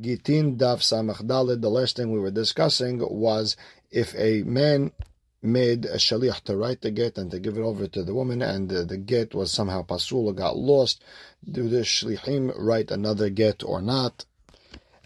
Gittin 0.00 0.56
Daf 0.56 0.80
Samach. 0.80 1.26
The 1.26 1.70
last 1.70 1.96
thing 1.96 2.12
we 2.12 2.20
were 2.20 2.30
discussing 2.30 2.98
was 2.98 3.56
if 3.90 4.14
a 4.16 4.42
man 4.42 4.92
made 5.42 5.84
a 5.84 5.96
shaliach 5.96 6.42
to 6.42 6.56
write 6.56 6.80
the 6.80 6.90
get 6.90 7.16
and 7.16 7.30
to 7.30 7.38
give 7.38 7.56
it 7.56 7.62
over 7.62 7.86
to 7.86 8.02
the 8.02 8.14
woman, 8.14 8.42
and 8.42 8.68
the, 8.68 8.84
the 8.84 8.96
get 8.96 9.34
was 9.34 9.52
somehow 9.52 9.82
pasul 9.82 10.32
got 10.32 10.56
lost. 10.56 11.02
Do 11.48 11.68
the 11.68 11.80
shlichim 11.80 12.52
write 12.56 12.90
another 12.90 13.30
get 13.30 13.62
or 13.62 13.80
not? 13.80 14.24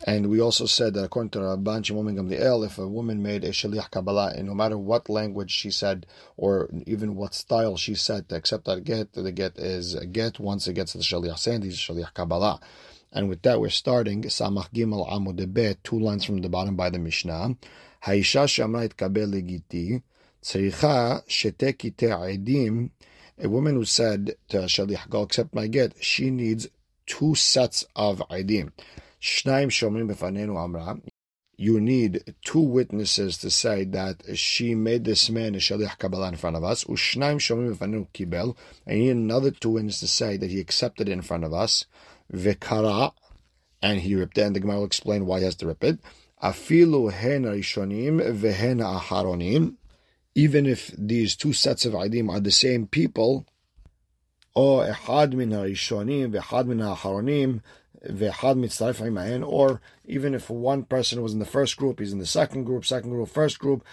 And 0.05 0.31
we 0.31 0.41
also 0.41 0.67
said 0.67 0.95
that 0.95 1.05
according 1.05 1.31
to 1.31 1.39
Rabban 1.39 1.85
Shimon 1.85 2.17
Gamliel, 2.17 2.67
if 2.67 2.77
a 2.79 2.89
woman 2.89 3.23
made 3.23 3.45
a 3.45 3.51
shaliach 3.51 3.91
kabbalah, 3.93 4.33
and 4.37 4.49
no 4.49 4.55
matter 4.55 4.77
what 4.77 5.09
language 5.09 5.53
she 5.53 5.71
said 5.71 6.07
or 6.37 6.69
even 6.87 7.15
what 7.15 7.35
style 7.35 7.77
she 7.77 7.95
said 7.95 8.29
to 8.29 8.35
accept 8.35 8.65
that 8.65 8.83
get, 8.83 9.13
the 9.13 9.31
get 9.31 9.57
is 9.59 9.95
a 9.95 10.07
get. 10.07 10.41
Once 10.41 10.67
it 10.67 10.73
gets 10.73 10.93
to 10.93 10.99
the 10.99 11.05
shaliach 11.05 11.39
saying, 11.39 11.63
he's 11.63 11.77
shaliach 11.77 12.15
kabbalah. 12.15 12.59
And 13.13 13.29
with 13.29 13.43
that, 13.43 13.61
we're 13.61 13.69
starting 13.69 14.23
Samach 14.23 14.71
Gimel 14.73 15.09
Amud 15.11 15.53
Bet, 15.53 15.85
two 15.85 15.99
lines 15.99 16.25
from 16.25 16.41
the 16.41 16.49
bottom 16.49 16.77
by 16.77 16.89
the 16.89 16.99
Mishnah. 16.99 17.57
Haisha 18.05 18.47
shamra 18.47 18.89
itkabel 18.89 19.31
legiti, 19.31 20.03
tzricha 20.43 21.23
shete 21.29 21.77
edim. 21.77 22.91
A 23.39 23.49
woman 23.49 23.75
who 23.75 23.85
said 23.85 24.37
to 24.49 24.59
Shaliach, 24.63 25.11
go 25.11 25.23
accept 25.23 25.55
my 25.55 25.67
get, 25.67 26.03
she 26.03 26.31
needs 26.31 26.69
two 27.05 27.35
sets 27.35 27.85
of 27.95 28.23
edim. 28.31 28.73
Shnaim 29.21 29.69
shomrim 29.69 30.11
befanenu 30.11 30.63
amra. 30.63 30.99
You 31.59 31.81
need 31.81 32.35
two 32.43 32.61
witnesses 32.61 33.37
to 33.39 33.51
say 33.51 33.85
that 33.85 34.37
she 34.37 34.75
made 34.75 35.05
this 35.05 35.29
man 35.29 35.55
a 35.55 35.59
shaliach 35.59 35.99
kabbalah 35.99 36.29
in 36.29 36.37
front 36.37 36.57
of 36.57 36.65
us. 36.65 36.85
Ushnaim 36.85 37.37
shomrim 37.37 37.77
befanenu 37.77 38.09
kibel. 38.15 38.57
And 38.87 38.99
you 38.99 39.15
need 39.15 39.23
another 39.23 39.51
two 39.51 39.71
witnesses 39.71 40.01
to 40.01 40.09
say 40.09 40.39
that 40.39 40.51
he 40.51 40.61
accepted 40.61 41.11
it 41.11 41.13
in 41.13 41.21
front 41.23 41.45
of 41.45 41.53
us 41.53 41.85
v'kara, 42.33 43.13
and 43.81 44.01
he 44.01 44.15
ripped 44.15 44.39
it, 44.39 44.43
and 44.43 44.57
the 44.57 44.61
Gemara 44.61 44.79
will 44.79 44.87
explain 44.87 45.27
why 45.27 45.39
he 45.39 45.45
has 45.45 45.57
to 45.57 45.67
rip 45.67 45.85
it. 45.85 45.99
Afilu 46.43 47.13
hen 47.13 47.45
rishonim 47.45 48.21
v'hen 48.41 48.81
aharonim, 48.81 49.77
even 50.35 50.67
if 50.67 50.93
these 50.97 51.37
two 51.37 51.53
sets 51.53 51.85
of 51.85 51.93
idim 51.93 52.31
are 52.31 52.41
the 52.41 52.51
same 52.51 52.87
people, 52.87 53.47
or 54.55 54.87
ehad 54.87 55.33
min 55.33 55.51
harishonim 55.51 56.33
v'ehad 56.33 56.67
min 56.67 56.79
haharonim 56.79 57.61
v'ehad 58.07 58.59
mitzaref 58.59 59.01
imahen, 59.01 59.47
or 59.47 59.81
even 60.05 60.35
if 60.35 60.51
one 60.51 60.83
person 60.85 61.23
was 61.23 61.33
in 61.33 61.39
the 61.39 61.45
first 61.45 61.77
group, 61.77 62.01
he's 62.01 62.13
in 62.13 62.19
the 62.19 62.27
second 62.27 62.65
group, 62.65 62.85
second 62.85 63.11
group, 63.11 63.29
first 63.29 63.59
group, 63.59 63.85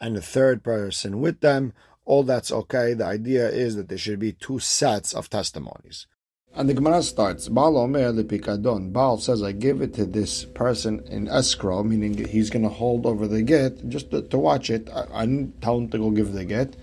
and 0.00 0.16
the 0.16 0.22
third 0.22 0.62
person 0.62 1.20
with 1.20 1.40
them, 1.40 1.72
all 2.04 2.22
that's 2.22 2.50
okay. 2.50 2.94
The 2.94 3.04
idea 3.04 3.48
is 3.48 3.76
that 3.76 3.88
there 3.88 3.98
should 3.98 4.18
be 4.18 4.32
two 4.32 4.58
sets 4.58 5.12
of 5.12 5.28
testimonies. 5.28 6.06
And 6.54 6.68
the 6.68 6.74
Gemara 6.74 7.02
starts, 7.02 7.48
Baal 7.48 7.78
Omer 7.78 8.12
Pikadon. 8.24 8.92
Baal 8.92 9.18
says, 9.18 9.42
I 9.42 9.52
give 9.52 9.80
it 9.80 9.94
to 9.94 10.04
this 10.04 10.44
person 10.44 11.04
in 11.08 11.28
escrow, 11.28 11.82
meaning 11.84 12.26
he's 12.26 12.50
going 12.50 12.64
to 12.64 12.68
hold 12.68 13.06
over 13.06 13.28
the 13.28 13.42
get 13.42 13.88
just 13.88 14.10
to, 14.10 14.22
to 14.22 14.38
watch 14.38 14.70
it. 14.70 14.88
I, 14.90 15.06
I, 15.12 15.26
didn't 15.26 15.60
tell 15.62 15.78
him 15.78 15.88
to 15.90 15.98
go 15.98 16.10
give 16.10 16.32
the 16.32 16.44
get. 16.44 16.74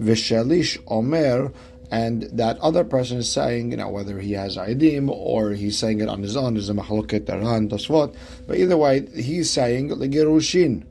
Vishalish 0.00 0.78
Omer, 0.86 1.52
and 1.90 2.22
that 2.32 2.58
other 2.58 2.84
person 2.84 3.18
is 3.18 3.30
saying, 3.30 3.72
you 3.72 3.76
know, 3.76 3.88
whether 3.88 4.18
he 4.18 4.32
has 4.32 4.56
idim 4.56 5.10
or 5.10 5.52
he's 5.52 5.78
saying 5.78 6.00
it 6.00 6.08
on 6.08 6.22
his 6.22 6.36
own, 6.36 6.56
is 6.56 6.70
a 6.70 6.74
mahaloket 6.74 7.28
aran 7.28 7.68
tosfot. 7.68 8.14
But 8.46 8.58
either 8.58 8.76
way, 8.76 9.06
he's 9.14 9.50
saying 9.50 9.90
legerushin. 9.90 10.84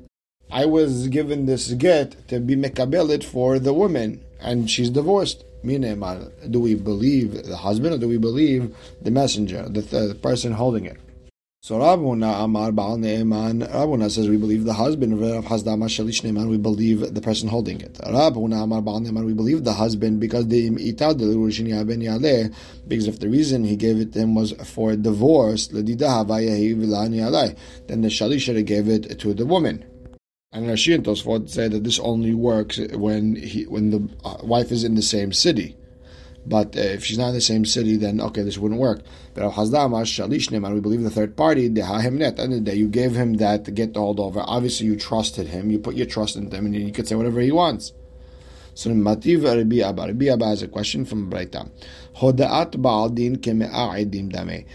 I 0.49 0.65
was 0.65 1.07
given 1.09 1.45
this 1.45 1.73
get 1.73 2.27
to 2.29 2.39
be 2.39 2.55
mekabelit 2.55 3.23
for 3.23 3.59
the 3.59 3.73
woman, 3.73 4.23
and 4.39 4.69
she's 4.69 4.89
divorced. 4.89 5.43
Do 5.65 6.59
we 6.59 6.75
believe 6.75 7.43
the 7.43 7.57
husband 7.57 7.95
or 7.95 7.97
do 7.97 8.07
we 8.07 8.17
believe 8.17 8.75
the 9.01 9.11
messenger, 9.11 9.67
the, 9.67 9.81
the 9.81 10.15
person 10.15 10.53
holding 10.53 10.85
it? 10.85 10.97
So 11.67 11.79
Rav 11.79 11.99
Huna 11.99 12.45
Amar 12.45 12.71
Baal 12.71 12.97
Ne'eman, 12.97 14.09
says 14.09 14.29
we 14.29 14.37
believe 14.37 14.63
the 14.63 14.71
husband. 14.71 15.19
Rav 15.19 15.43
Hazdama 15.43 15.87
Shalish 15.89 16.23
Ne'eman, 16.23 16.47
we 16.49 16.57
believe 16.57 17.13
the 17.13 17.19
person 17.19 17.49
holding 17.49 17.81
it. 17.81 17.99
Rav 18.05 18.35
Huna 18.35 18.63
Amar 18.63 18.81
Baal 18.81 19.01
Ne'eman, 19.01 19.25
we 19.25 19.33
believe 19.33 19.65
the 19.65 19.73
husband 19.73 20.21
because 20.21 20.47
the 20.47 20.69
itad 20.69 21.17
ben 21.17 21.99
Yaleh, 21.99 22.53
because 22.87 23.07
if 23.07 23.19
the 23.19 23.27
reason 23.27 23.65
he 23.65 23.75
gave 23.75 23.99
it 23.99 24.13
to 24.13 24.19
him 24.19 24.35
was 24.35 24.53
for 24.63 24.95
divorce, 24.95 25.67
then 25.67 25.85
the 25.87 25.95
Shalish 28.07 28.39
should 28.39 28.55
have 28.55 28.65
gave 28.65 28.87
it 28.87 29.19
to 29.19 29.33
the 29.33 29.45
woman. 29.45 29.83
And 30.53 30.65
Rashi 30.65 30.95
and 30.95 31.03
Tosfot 31.03 31.49
say 31.49 31.67
that 31.67 31.83
this 31.83 31.99
only 31.99 32.33
works 32.33 32.79
when 32.93 33.35
he, 33.35 33.63
when 33.63 33.89
the 33.89 34.09
uh, 34.23 34.37
wife 34.43 34.71
is 34.71 34.85
in 34.85 34.95
the 34.95 35.01
same 35.01 35.33
city. 35.33 35.75
But 36.45 36.77
uh, 36.77 36.79
if 36.79 37.03
she's 37.03 37.17
not 37.17 37.29
in 37.29 37.33
the 37.33 37.41
same 37.41 37.65
city, 37.65 37.97
then 37.97 38.21
okay, 38.21 38.43
this 38.43 38.57
wouldn't 38.57 38.79
work. 38.79 39.01
But 39.33 39.43
and 39.43 40.73
we 40.73 40.79
believe 40.79 41.03
the 41.03 41.09
third 41.09 41.35
party, 41.35 41.67
the 41.67 41.83
end 41.83 42.23
of 42.23 42.49
the 42.49 42.61
day, 42.61 42.75
you 42.75 42.87
gave 42.87 43.13
him 43.13 43.33
that 43.35 43.65
to 43.65 43.71
get 43.71 43.95
hold 43.97 44.21
over. 44.21 44.41
Obviously, 44.45 44.85
you 44.85 44.95
trusted 44.95 45.47
him. 45.47 45.69
You 45.69 45.79
put 45.79 45.95
your 45.95 46.05
trust 46.07 46.37
in 46.37 46.49
him, 46.49 46.65
and 46.65 46.73
you 46.73 46.93
could 46.93 47.07
say 47.07 47.15
whatever 47.15 47.41
he 47.41 47.51
wants. 47.51 47.91
So 48.73 48.91
Mativ 48.91 49.43
Rabbi 49.43 49.85
Abba. 49.85 50.03
Rabbi 50.07 50.27
Abba 50.27 50.45
has 50.45 50.61
a 50.61 50.67
question 50.69 51.03
from 51.03 51.29
Braita. 51.29 51.69
Hodaat 52.15 52.81
Baal 52.81 53.09
Din 53.09 53.35
Dame 54.29 54.65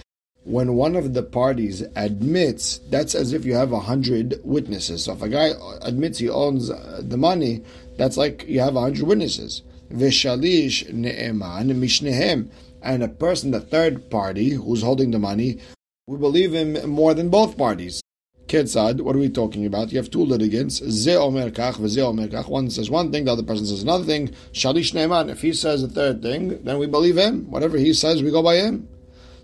when 0.45 0.75
one 0.75 0.97
of 0.97 1.15
the 1.15 1.23
parties 1.23 1.83
admits, 1.95 2.79
that's 2.91 3.15
as 3.15 3.33
if 3.33 3.45
you 3.45 3.55
have 3.55 3.73
a 3.73 3.81
hundred 3.81 4.41
witnesses. 4.43 5.05
So 5.05 5.13
if 5.13 5.23
a 5.23 5.29
guy 5.29 5.53
admits 5.83 6.19
he 6.19 6.29
owns 6.29 6.71
uh, 6.71 7.01
the 7.03 7.17
money, 7.17 7.63
that's 7.97 8.17
like 8.17 8.45
you 8.49 8.61
have 8.61 8.75
a 8.75 8.81
hundred 8.81 9.07
witnesses. 9.07 9.63
Vishalish 9.93 10.93
ne'eman 10.93 11.71
mishnehem. 11.79 12.51
And 12.83 13.05
a 13.05 13.09
person, 13.09 13.53
the 13.53 13.61
third 13.61 14.11
party 14.11 14.51
who's 14.51 14.83
holding 14.83 15.13
the 15.13 15.19
money, 15.21 15.61
we 16.09 16.19
believe 16.19 16.53
him 16.53 16.91
more 16.91 17.15
than 17.15 17.29
both 17.29 17.57
parties. 17.57 18.03
Ketzad, 18.49 19.01
what 19.01 19.15
are 19.15 19.21
we 19.21 19.29
talking 19.29 19.65
about? 19.65 19.93
You 19.93 19.99
have 19.99 20.11
two 20.11 20.25
litigants. 20.25 20.83
Ze 20.85 21.15
omer 21.15 21.51
kach, 21.51 21.75
v'ze 21.75 21.99
omer 21.99 22.27
kach. 22.27 22.49
One 22.49 22.69
says 22.71 22.91
one 22.91 23.13
thing, 23.13 23.27
the 23.27 23.33
other 23.33 23.45
person 23.45 23.67
says 23.67 23.85
another 23.85 24.05
thing. 24.05 24.31
Shalish 24.53 24.93
ne'eman. 24.93 25.31
If 25.31 25.43
he 25.43 25.53
says 25.53 25.85
a 25.85 25.89
third 25.89 26.21
thing, 26.21 26.65
then 26.65 26.79
we 26.79 26.87
believe 26.89 27.17
him. 27.17 27.49
Whatever 27.49 27.79
he 27.79 27.95
says, 27.95 28.21
we 28.21 28.33
go 28.33 28.43
by 28.43 28.57
him. 28.57 28.89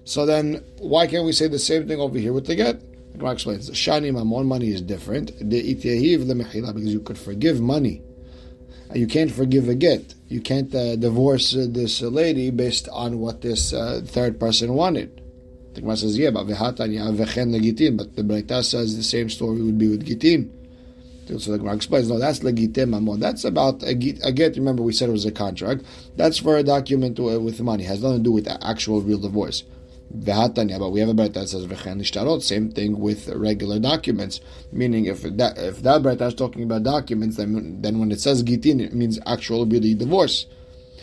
So 0.08 0.24
then, 0.24 0.64
why 0.78 1.06
can't 1.06 1.26
we 1.26 1.32
say 1.32 1.48
the 1.48 1.58
same 1.58 1.86
thing 1.86 2.00
over 2.00 2.16
here 2.18 2.32
with 2.32 2.46
the 2.46 2.54
get? 2.54 2.80
The 3.12 3.18
Gemara 3.18 3.34
explains, 3.34 3.68
Shani 3.68 4.10
Mamon, 4.10 4.46
money 4.46 4.70
is 4.70 4.80
different. 4.80 5.38
The 5.38 5.74
because 5.74 6.94
you 6.94 7.00
could 7.00 7.18
forgive 7.18 7.60
money. 7.60 8.00
You 8.94 9.06
can't 9.06 9.30
forgive 9.30 9.68
a 9.68 9.74
get. 9.74 10.14
You 10.28 10.40
can't 10.40 10.74
uh, 10.74 10.96
divorce 10.96 11.54
uh, 11.54 11.66
this 11.68 12.00
lady 12.00 12.50
based 12.50 12.88
on 12.90 13.18
what 13.18 13.42
this 13.42 13.74
uh, 13.74 14.00
third 14.02 14.40
person 14.40 14.72
wanted. 14.72 15.20
The 15.74 15.82
Gemara 15.82 15.98
says, 15.98 16.16
yeah, 16.16 16.30
but 16.30 16.46
Vehatanya 16.46 17.14
Vechen 17.14 17.52
Legitin, 17.52 17.98
but 17.98 18.16
the 18.16 18.22
Braita 18.22 18.64
says 18.64 18.96
the 18.96 19.02
same 19.02 19.28
story 19.28 19.60
would 19.60 19.76
be 19.76 19.88
with 19.88 20.06
Gitin. 20.06 20.48
So 21.26 21.52
the 21.52 21.58
Gemara 21.58 21.76
explains, 21.76 22.08
no, 22.08 22.18
that's 22.18 22.38
legitim 22.38 22.94
mamon. 22.94 23.20
That's 23.20 23.44
about 23.44 23.82
a 23.82 23.92
get, 23.92 24.24
a 24.24 24.32
get. 24.32 24.56
Remember, 24.56 24.82
we 24.82 24.94
said 24.94 25.10
it 25.10 25.12
was 25.12 25.26
a 25.26 25.32
contract. 25.32 25.84
That's 26.16 26.38
for 26.38 26.56
a 26.56 26.62
document 26.62 27.18
with 27.18 27.60
money. 27.60 27.84
It 27.84 27.88
has 27.88 28.02
nothing 28.02 28.20
to 28.20 28.24
do 28.24 28.32
with 28.32 28.48
actual 28.62 29.02
real 29.02 29.18
divorce. 29.18 29.64
V'hatanya, 30.16 30.78
but 30.78 30.90
we 30.90 31.00
have 31.00 31.10
a 31.10 31.14
braita 31.14 31.34
that 31.34 31.48
says 31.48 31.66
v'chen 31.66 32.00
ishtarot. 32.00 32.42
Same 32.42 32.70
thing 32.70 32.98
with 32.98 33.28
regular 33.28 33.78
documents. 33.78 34.40
Meaning, 34.72 35.04
if 35.04 35.22
that 35.22 35.58
if 35.58 35.82
that 35.82 36.02
braita 36.02 36.28
is 36.28 36.34
talking 36.34 36.62
about 36.62 36.82
documents, 36.82 37.36
then 37.36 37.82
then 37.82 37.98
when 37.98 38.10
it 38.10 38.20
says 38.20 38.42
gitin, 38.42 38.80
it 38.80 38.94
means 38.94 39.18
actual 39.26 39.66
really 39.66 39.94
divorce. 39.94 40.46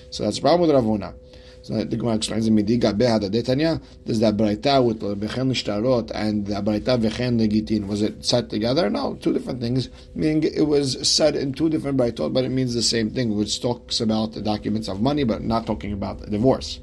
So 0.10 0.24
that's 0.24 0.38
the 0.38 0.42
problem 0.42 0.62
with 0.62 0.72
Rav 0.72 0.86
Huna. 0.86 1.14
So 1.62 1.84
the 1.84 1.98
Gemara 1.98 2.16
explains 2.16 2.48
in 2.48 2.56
Midiga 2.56 2.94
Behada 2.94 3.30
Detanya. 3.30 3.82
Does 4.06 4.20
that 4.22 4.38
braita 4.38 4.84
with 4.84 5.02
v'chen 5.02 5.52
ishtarot 5.52 6.12
and 6.16 6.48
the 6.48 6.56
braita 6.56 6.98
v'chen 7.00 7.40
gitin 7.48 7.88
was 7.88 8.02
it 8.02 8.26
set 8.26 8.50
together? 8.50 8.90
No, 8.90 9.16
two 9.22 9.34
different 9.34 9.62
things. 9.62 9.90
Meaning 10.16 10.44
it 10.44 10.68
was 10.68 11.08
said 11.08 11.36
in 11.36 11.54
two 11.54 11.70
different 11.70 11.98
braitot, 11.98 12.34
but 12.34 12.44
it 12.44 12.50
means 12.50 12.74
the 12.74 12.82
same 12.82 13.12
thing, 13.12 13.36
which 13.38 13.62
talks 13.62 14.00
about 14.00 14.34
the 14.34 14.42
documents 14.42 14.88
of 14.88 15.00
money, 15.02 15.24
but 15.24 15.44
not 15.44 15.68
talking 15.68 15.94
about 15.94 16.28
divorce. 16.30 16.80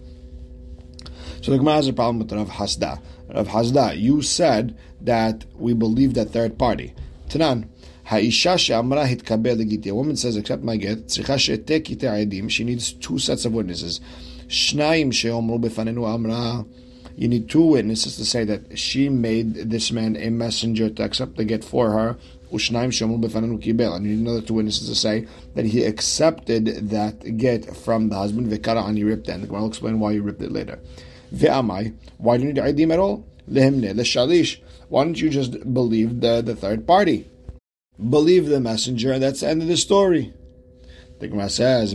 So 1.43 1.51
the 1.51 1.59
Gemara 1.59 1.75
has 1.75 1.89
a 1.89 1.93
problem 1.93 2.21
with 2.21 2.33
Rav 2.33 2.49
Hasda. 2.49 3.01
Rav 3.35 3.49
Hasda, 3.49 3.99
you 4.01 4.23
said 4.23 4.77
that 5.01 5.45
we 5.57 5.75
believe 5.75 6.15
that 6.15 6.31
third 6.31 6.57
party. 6.57 6.95
Tanan, 7.29 7.69
Ha'isha 8.05 8.57
she'amra 8.59 9.07
hitkabel 9.09 9.57
legiti. 9.61 9.91
A 9.91 9.95
woman 9.95 10.15
says, 10.15 10.37
accept 10.37 10.63
my 10.63 10.77
get. 10.77 11.11
She 11.11 12.65
needs 12.65 12.93
two 12.93 13.19
sets 13.19 13.45
of 13.45 13.53
witnesses. 13.55 14.01
Shnayim 14.47 15.13
she'omru 15.13 15.61
befanenu 15.61 16.07
amra. 16.09 16.65
You 17.17 17.27
need 17.27 17.51
two 17.51 17.67
witnesses 17.67 18.17
to 18.17 18.25
say 18.25 18.45
that 18.45 18.79
she 18.79 19.09
made 19.09 19.55
this 19.55 19.91
man 19.91 20.17
a 20.17 20.31
messenger 20.31 20.91
to 20.91 21.03
accept 21.03 21.37
the 21.37 21.45
get 21.45 21.65
for 21.65 21.91
her. 21.91 22.17
Ushnaim 22.53 22.93
she'omru 22.93 23.21
befanenu 23.21 23.61
kibel. 23.61 23.97
And 23.97 24.07
you 24.07 24.13
need 24.13 24.27
another 24.27 24.43
two 24.43 24.55
witnesses 24.55 24.89
to 24.89 24.95
say 24.95 25.27
that 25.55 25.65
he 25.65 25.83
accepted 25.85 26.91
that 26.91 27.37
get 27.37 27.77
from 27.77 28.11
the 28.11 28.17
husband. 28.17 28.49
Vekara 28.49 28.87
and 28.87 28.97
he 28.97 29.03
ripped 29.03 29.29
it. 29.29 29.33
And 29.33 29.43
the 29.43 29.49
Gemara 29.49 29.63
will 29.63 29.69
explain 29.69 29.99
why 29.99 30.13
he 30.13 30.21
ripped 30.21 30.43
it 30.43 30.53
later. 30.53 30.79
Ve'amai, 31.33 31.95
why 32.19 32.37
do 32.37 32.45
you 32.45 32.53
need 32.53 32.63
Aidim 32.63 32.93
at 32.93 32.99
all? 32.99 33.27
Lehimne, 33.49 33.95
shalish. 34.01 34.61
Why 34.89 35.05
don't 35.05 35.21
you 35.21 35.31
just 35.31 35.73
believe 35.73 36.21
the, 36.21 36.43
the 36.43 36.55
third 36.55 36.87
party? 36.87 37.29
Believe 38.11 38.47
the 38.47 38.61
messenger, 38.61 39.13
and 39.13 39.23
that's 39.23 39.41
the 39.41 39.49
end 39.49 39.63
of 39.63 39.69
the 39.69 39.77
story. 39.77 40.33
The 41.21 41.29
Gemara 41.29 41.49
says, 41.51 41.95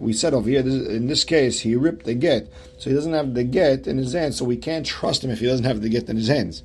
We 0.00 0.12
said 0.12 0.34
over 0.34 0.48
here, 0.48 0.60
in 0.60 1.06
this 1.06 1.24
case, 1.24 1.60
he 1.60 1.76
ripped 1.76 2.06
the 2.06 2.14
get, 2.14 2.50
so 2.78 2.88
he 2.88 2.96
doesn't 2.96 3.12
have 3.12 3.34
the 3.34 3.44
get 3.44 3.86
in 3.86 3.98
his 3.98 4.14
hands, 4.14 4.38
so 4.38 4.46
we 4.46 4.56
can't 4.56 4.86
trust 4.86 5.22
him 5.22 5.30
if 5.30 5.40
he 5.40 5.46
doesn't 5.46 5.66
have 5.66 5.82
the 5.82 5.90
get 5.90 6.08
in 6.08 6.16
his 6.16 6.28
hands. 6.28 6.62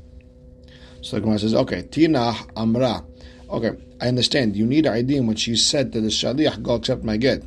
So 1.02 1.18
the 1.18 1.22
Gemara 1.22 1.40
says, 1.40 1.54
okay, 1.54 1.82
Tina 1.84 2.34
Amra. 2.56 3.04
Okay, 3.50 3.72
I 4.00 4.08
understand. 4.08 4.56
You 4.56 4.66
need 4.66 4.88
ID 4.88 5.20
when 5.20 5.36
she 5.36 5.58
said 5.58 5.92
to 5.92 6.00
the 6.02 6.08
Shaliach, 6.08 6.64
go 6.64 6.76
accept 6.76 7.04
my 7.04 7.18
get. 7.18 7.44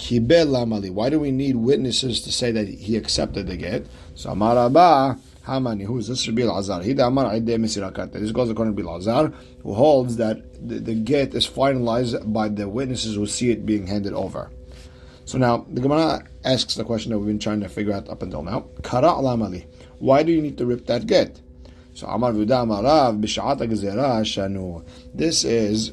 Kibel 0.00 0.46
Lamali. 0.46 0.90
Why 0.90 1.10
do 1.10 1.20
we 1.20 1.30
need 1.30 1.56
witnesses 1.56 2.22
to 2.22 2.32
say 2.32 2.50
that 2.52 2.66
he 2.66 2.96
accepted 2.96 3.46
the 3.46 3.56
get? 3.58 3.86
So 4.14 4.30
Amar 4.30 4.56
Abba, 4.56 5.18
Hamani, 5.46 5.84
who 5.84 5.98
is 5.98 6.08
this? 6.08 6.26
Rabbi 6.26 6.44
Lazar. 6.44 6.82
He 6.82 6.92
Amar 6.92 7.38
This 7.38 8.32
goes 8.32 8.50
according 8.50 8.76
to 8.76 8.82
Rabbi 8.82 8.90
Lazar, 8.90 9.32
who 9.62 9.74
holds 9.74 10.16
that 10.16 10.66
the, 10.66 10.76
the 10.76 10.94
get 10.94 11.34
is 11.34 11.46
finalized 11.46 12.32
by 12.32 12.48
the 12.48 12.66
witnesses 12.66 13.16
who 13.16 13.26
see 13.26 13.50
it 13.50 13.66
being 13.66 13.86
handed 13.86 14.14
over. 14.14 14.50
So 15.26 15.36
now 15.36 15.66
the 15.68 15.82
Gemara 15.82 16.24
asks 16.44 16.76
the 16.76 16.84
question 16.84 17.12
that 17.12 17.18
we've 17.18 17.28
been 17.28 17.38
trying 17.38 17.60
to 17.60 17.68
figure 17.68 17.92
out 17.92 18.08
up 18.08 18.22
until 18.22 18.42
now. 18.42 18.68
Kara 18.82 19.12
Lamali. 19.12 19.66
Why 19.98 20.22
do 20.22 20.32
you 20.32 20.40
need 20.40 20.56
to 20.58 20.64
rip 20.64 20.86
that 20.86 21.06
get? 21.06 21.38
So 21.92 22.06
Amar 22.06 22.32
Vuda 22.32 22.64
Amarav 22.64 23.20
Bishat 23.20 23.58
Shanu. 24.24 24.82
This 25.14 25.44
is 25.44 25.92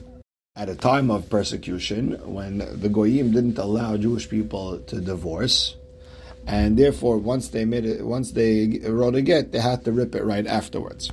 at 0.58 0.70
a 0.70 0.76
time 0.76 1.12
of 1.12 1.30
persecution 1.30 2.20
when 2.26 2.58
the 2.58 2.90
goyim 2.90 3.32
didn't 3.32 3.60
allow 3.60 3.96
Jewish 3.96 4.28
people 4.28 4.80
to 4.80 5.00
divorce, 5.00 5.78
and 6.48 6.76
therefore 6.78 7.20
once 7.20 7.50
they 7.50 7.64
made 7.64 7.86
it, 7.86 8.04
once 8.04 8.32
they 8.32 8.80
wrote 8.84 9.14
a 9.16 9.22
get, 9.22 9.52
they 9.52 9.60
had 9.60 9.86
to 9.86 9.92
rip 9.92 10.16
it 10.16 10.24
right 10.24 10.48
afterwards. 10.48 11.12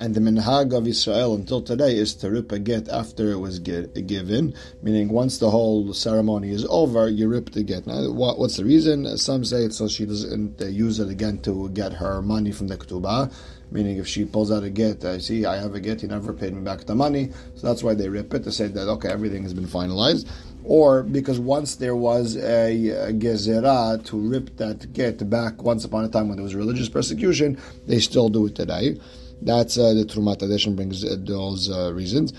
And 0.00 0.14
the 0.14 0.20
minhag 0.20 0.72
of 0.72 0.86
Israel 0.86 1.34
until 1.34 1.60
today 1.60 1.96
is 1.96 2.14
to 2.16 2.30
rip 2.30 2.52
a 2.52 2.58
get 2.60 2.88
after 2.88 3.32
it 3.32 3.38
was 3.38 3.58
get, 3.58 4.06
given, 4.06 4.54
meaning 4.80 5.08
once 5.08 5.38
the 5.38 5.50
whole 5.50 5.92
ceremony 5.92 6.50
is 6.50 6.64
over, 6.70 7.08
you 7.08 7.28
rip 7.28 7.50
the 7.50 7.64
get. 7.64 7.86
Now, 7.86 8.10
what, 8.12 8.38
what's 8.38 8.56
the 8.56 8.64
reason? 8.64 9.18
Some 9.18 9.44
say 9.44 9.64
it's 9.64 9.76
so 9.76 9.88
she 9.88 10.06
doesn't 10.06 10.60
use 10.60 11.00
it 11.00 11.10
again 11.10 11.38
to 11.42 11.68
get 11.70 11.92
her 11.94 12.22
money 12.22 12.52
from 12.52 12.68
the 12.68 12.76
ketubah, 12.76 13.32
meaning 13.70 13.98
if 13.98 14.06
she 14.06 14.24
pulls 14.24 14.50
out 14.50 14.62
a 14.62 14.70
get, 14.70 15.04
I 15.04 15.18
see 15.18 15.44
I 15.44 15.56
have 15.56 15.74
a 15.74 15.80
get, 15.80 16.02
you 16.02 16.08
never 16.08 16.32
paid 16.32 16.54
me 16.54 16.62
back 16.62 16.80
the 16.80 16.94
money, 16.94 17.30
so 17.54 17.66
that's 17.66 17.82
why 17.82 17.94
they 17.94 18.08
rip 18.08 18.32
it 18.34 18.44
to 18.44 18.52
say 18.52 18.68
that 18.68 18.88
okay, 18.88 19.08
everything 19.08 19.42
has 19.42 19.54
been 19.54 19.66
finalized. 19.66 20.28
Or 20.64 21.02
because 21.02 21.40
once 21.40 21.76
there 21.76 21.96
was 21.96 22.36
a, 22.36 23.12
gezerah 23.12 24.04
to 24.06 24.16
rip 24.18 24.56
that 24.58 24.92
get 24.92 25.28
back 25.30 25.62
once 25.62 25.84
upon 25.84 26.04
a 26.04 26.08
time 26.08 26.28
when 26.28 26.36
there 26.36 26.44
was 26.44 26.54
religious 26.54 26.88
persecution, 26.90 27.58
they 27.86 28.00
still 28.00 28.28
do 28.28 28.46
it 28.46 28.54
today. 28.54 28.98
That's 29.40 29.78
uh, 29.78 29.94
the 29.94 30.04
Terumat 30.04 30.38
HaDeshen 30.38 30.76
brings 30.76 31.04
uh, 31.04 31.16
those 31.18 31.70
uh, 31.70 31.92
reasons. 31.94 32.32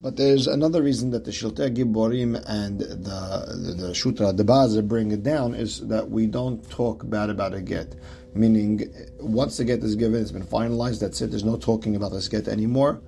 But 0.00 0.16
there's 0.16 0.46
another 0.46 0.82
reason 0.82 1.10
that 1.10 1.24
the 1.24 1.30
Shiltei 1.30 1.74
Giborim 1.74 2.42
and 2.46 2.78
the, 2.78 2.86
the, 2.94 3.74
the 3.74 3.88
Shutra 3.92 4.36
Debaza 4.36 4.86
bring 4.86 5.10
it 5.12 5.22
down 5.22 5.54
is 5.54 5.80
that 5.88 6.10
we 6.10 6.26
don't 6.26 6.68
talk 6.70 7.08
bad 7.08 7.30
about 7.30 7.54
a 7.54 7.62
get. 7.62 7.94
Meaning, 8.34 8.92
once 9.20 9.56
the 9.56 9.64
get 9.64 9.82
is 9.82 9.94
given, 9.94 10.20
it's 10.20 10.32
been 10.32 10.42
finalized, 10.44 11.00
that's 11.00 11.20
it, 11.22 11.30
there's 11.30 11.44
no 11.44 11.56
talking 11.56 11.94
about 11.94 12.12
this 12.12 12.28
get 12.28 12.48
anymore. 12.48 13.00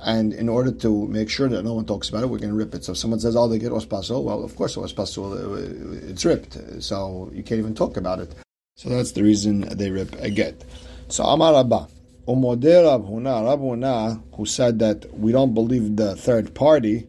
And 0.00 0.32
in 0.32 0.48
order 0.48 0.72
to 0.72 1.06
make 1.06 1.30
sure 1.30 1.48
that 1.48 1.62
no 1.62 1.74
one 1.74 1.84
talks 1.84 2.08
about 2.08 2.24
it, 2.24 2.26
we're 2.26 2.38
going 2.38 2.50
to 2.50 2.56
rip 2.56 2.74
it. 2.74 2.84
So 2.84 2.92
if 2.92 2.98
someone 2.98 3.20
says, 3.20 3.36
oh, 3.36 3.46
they 3.46 3.60
get 3.60 3.70
ospaso, 3.70 4.20
well, 4.20 4.42
of 4.42 4.56
course, 4.56 4.74
ospaso, 4.74 5.32
uh, 5.32 6.08
it's 6.08 6.24
ripped. 6.24 6.58
So 6.82 7.30
you 7.32 7.44
can't 7.44 7.60
even 7.60 7.74
talk 7.74 7.96
about 7.96 8.18
it. 8.18 8.34
So 8.76 8.88
that's 8.88 9.12
the 9.12 9.22
reason 9.22 9.60
they 9.60 9.90
rip 9.90 10.12
a 10.20 10.30
get. 10.30 10.64
So 11.08 11.24
Amar 11.24 11.54
Abba. 11.54 11.88
Umode 12.26 12.84
Rab 12.84 13.04
Huna, 13.04 13.44
Rab 13.44 13.58
Huna, 13.58 14.22
who 14.36 14.46
said 14.46 14.78
that 14.78 15.12
we 15.18 15.32
don't 15.32 15.54
believe 15.54 15.96
the 15.96 16.14
third 16.14 16.54
party, 16.54 17.08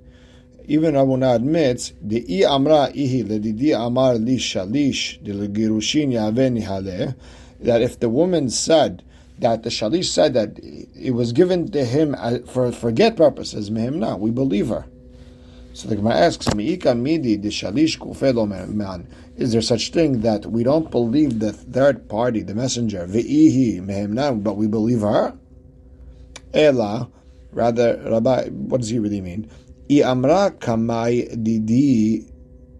even 0.66 0.96
Rab 0.96 1.08
Huna 1.08 1.36
admits, 1.36 1.94
the 2.02 2.44
i 2.44 2.52
amra 2.52 2.90
ihi 2.96 3.24
ledidi 3.24 3.78
amar 3.80 4.16
li 4.16 4.38
shalish 4.38 5.24
de 5.24 5.34
girushin 5.48 6.14
yaveni 6.14 6.62
hale, 6.64 7.14
that 7.64 7.82
if 7.82 8.00
the 8.00 8.10
woman 8.10 8.50
said 8.50 9.04
that 9.40 9.64
the 9.64 9.70
shalish 9.70 10.06
said 10.06 10.34
that 10.34 10.60
it 10.62 11.12
was 11.12 11.34
given 11.34 11.70
to 11.72 11.84
him 11.84 12.16
for 12.46 12.72
forget 12.72 13.16
purposes, 13.16 13.70
mehimna, 13.70 14.18
we 14.20 14.32
believe 14.32 14.70
her. 14.70 14.86
So 15.74 15.88
the 15.88 15.96
Gemara 15.96 16.16
asks, 16.16 16.48
"Miika 16.50 16.98
midi 16.98 17.36
de 17.38 17.50
shalish 17.50 17.98
kufelo 17.98 18.48
man." 18.48 19.08
Is 19.36 19.54
there 19.54 19.62
such 19.62 19.92
thing 19.92 20.22
that 20.22 20.46
we 20.46 20.64
don't 20.64 20.92
believe 20.92 21.40
the 21.40 21.52
third 21.52 22.08
party, 22.08 22.44
the 22.44 22.54
messenger, 22.54 23.08
ve'ihi 23.10 23.82
mehemna, 23.82 24.44
but 24.44 24.56
we 24.56 24.68
believe 24.68 25.02
her? 25.02 25.34
Ela, 26.54 27.10
rather, 27.52 28.00
Rabbi, 28.06 28.50
what 28.50 28.82
does 28.82 28.90
he 28.90 29.00
really 29.00 29.22
mean? 29.22 29.50
I 29.90 30.02
amra 30.02 30.54
kamai 30.60 31.44
didi 31.44 32.26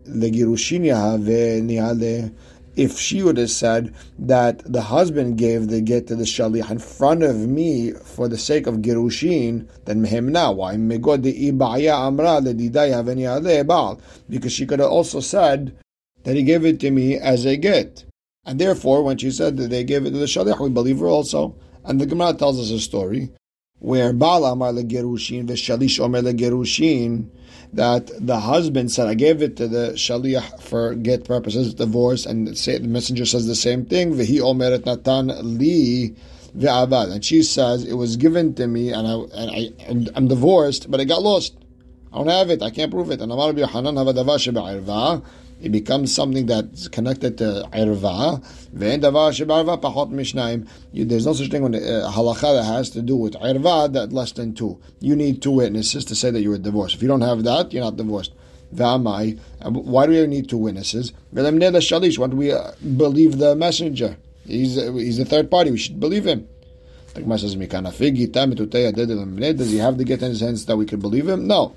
legirushin 0.08 0.86
ve 1.20 2.32
if 2.76 3.00
she 3.00 3.22
would 3.22 3.38
have 3.38 3.52
said 3.52 3.94
that 4.18 4.60
the 4.72 4.82
husband 4.82 5.38
gave 5.38 5.68
the 5.68 5.82
get 5.82 6.08
to 6.08 6.16
the 6.16 6.24
shaliach 6.24 6.72
in 6.72 6.80
front 6.80 7.24
of 7.24 7.38
me 7.48 7.92
for 7.92 8.28
the 8.28 8.38
sake 8.38 8.66
of 8.68 8.78
girushin, 8.78 9.68
then 9.86 10.04
mehemna. 10.04 10.56
Why? 10.56 10.76
Because 14.30 14.54
she 14.54 14.66
could 14.66 14.80
have 14.80 14.90
also 14.90 15.20
said 15.20 15.78
that 16.24 16.36
he 16.36 16.44
gave 16.44 16.66
it 16.66 16.80
to 16.80 16.92
me 16.92 17.18
as 17.18 17.46
a 17.46 17.58
get. 17.58 18.06
And 18.46 18.60
therefore, 18.60 19.04
when 19.04 19.18
she 19.18 19.32
said 19.32 19.58
that 19.58 19.70
they 19.70 19.84
gave 19.84 20.06
it 20.06 20.12
to 20.12 20.18
the 20.18 20.26
shaliach, 20.26 20.60
we 20.60 20.70
believe 20.70 21.00
her 21.00 21.08
also. 21.08 21.56
And 21.86 22.00
the 22.00 22.06
Gemara 22.06 22.34
tells 22.34 22.60
us 22.60 22.72
a 22.72 22.80
story 22.80 23.30
where 23.80 24.14
Baal 24.14 24.46
Amar 24.46 24.72
legerushin 24.72 25.46
v'shalish 25.46 26.00
Omer 26.00 26.22
legerushin 26.22 27.28
that 27.74 28.12
the 28.20 28.40
husband 28.40 28.92
said, 28.92 29.08
I 29.08 29.16
gave 29.16 29.42
it 29.42 29.58
to 29.58 29.68
the 29.68 29.94
shaliach 29.96 30.62
for 30.62 30.94
get 30.96 31.26
purposes, 31.26 31.74
divorce, 31.74 32.26
and 32.26 32.48
the 32.48 32.80
messenger 32.88 33.26
says 33.26 33.48
the 33.48 33.56
same 33.56 33.86
thing, 33.86 34.14
v'hi 34.14 34.40
omeret 34.40 34.86
natan 34.86 35.58
li 35.58 36.16
ve'avad. 36.56 37.12
And 37.12 37.26
she 37.26 37.42
says, 37.42 37.84
it 37.84 37.96
was 37.96 38.16
given 38.16 38.54
to 38.56 38.68
me, 38.68 38.92
and, 38.92 39.08
I, 39.08 39.14
and 39.36 40.10
I, 40.10 40.12
I'm 40.16 40.28
divorced, 40.28 40.90
but 40.92 41.00
it 41.00 41.06
got 41.06 41.24
lost. 41.24 41.56
I 42.12 42.18
don't 42.18 42.28
have 42.28 42.52
it, 42.52 42.62
I 42.62 42.70
can't 42.70 42.92
prove 42.92 43.10
it. 43.10 43.22
And 43.22 43.32
Amar 43.32 43.54
Yohanan 43.54 43.96
sheba'irva, 43.96 45.24
it 45.64 45.72
becomes 45.72 46.14
something 46.14 46.46
that's 46.46 46.90
connected 46.90 47.38
to 47.38 47.68
irva. 47.72 48.44
There's 51.08 51.26
no 51.26 51.34
such 51.34 51.50
thing 51.50 51.64
when 51.64 51.74
uh, 51.76 52.12
halacha 52.12 52.54
that 52.58 52.66
has 52.66 52.90
to 52.92 53.02
do 53.02 53.16
with 53.16 53.34
irva 53.36 53.94
that 53.94 54.12
less 54.12 54.34
than 54.34 54.54
two. 54.54 54.78
You 55.00 55.16
need 55.16 55.42
two 55.42 55.52
witnesses 55.52 56.04
to 56.06 56.16
say 56.16 56.32
that 56.32 56.42
you 56.42 56.50
were 56.50 56.58
divorced. 56.58 56.96
If 56.96 57.02
you 57.02 57.08
don't 57.08 57.22
have 57.22 57.46
that, 57.46 57.72
you're 57.72 57.84
not 57.84 57.96
divorced. 57.96 58.34
Why 58.72 59.38
do 60.06 60.12
we 60.12 60.28
need 60.28 60.50
two 60.50 60.58
witnesses? 60.58 61.14
Why 61.32 61.50
do 61.50 62.36
we 62.36 62.52
uh, 62.52 62.72
believe 62.98 63.38
the 63.38 63.56
messenger? 63.56 64.18
He's, 64.46 64.78
uh, 64.78 64.92
he's 64.94 65.18
the 65.18 65.24
third 65.26 65.50
party. 65.50 65.72
We 65.72 65.78
should 65.78 65.98
believe 66.00 66.26
him. 66.26 66.46
Does 67.14 67.24
he 67.32 67.38
have 69.78 69.98
the 69.98 70.04
get 70.04 70.22
in 70.22 70.30
his 70.30 70.42
hands 70.42 70.66
that 70.66 70.76
we 70.76 70.86
can 70.86 71.00
believe 71.00 71.30
him? 71.30 71.48
No. 71.48 71.74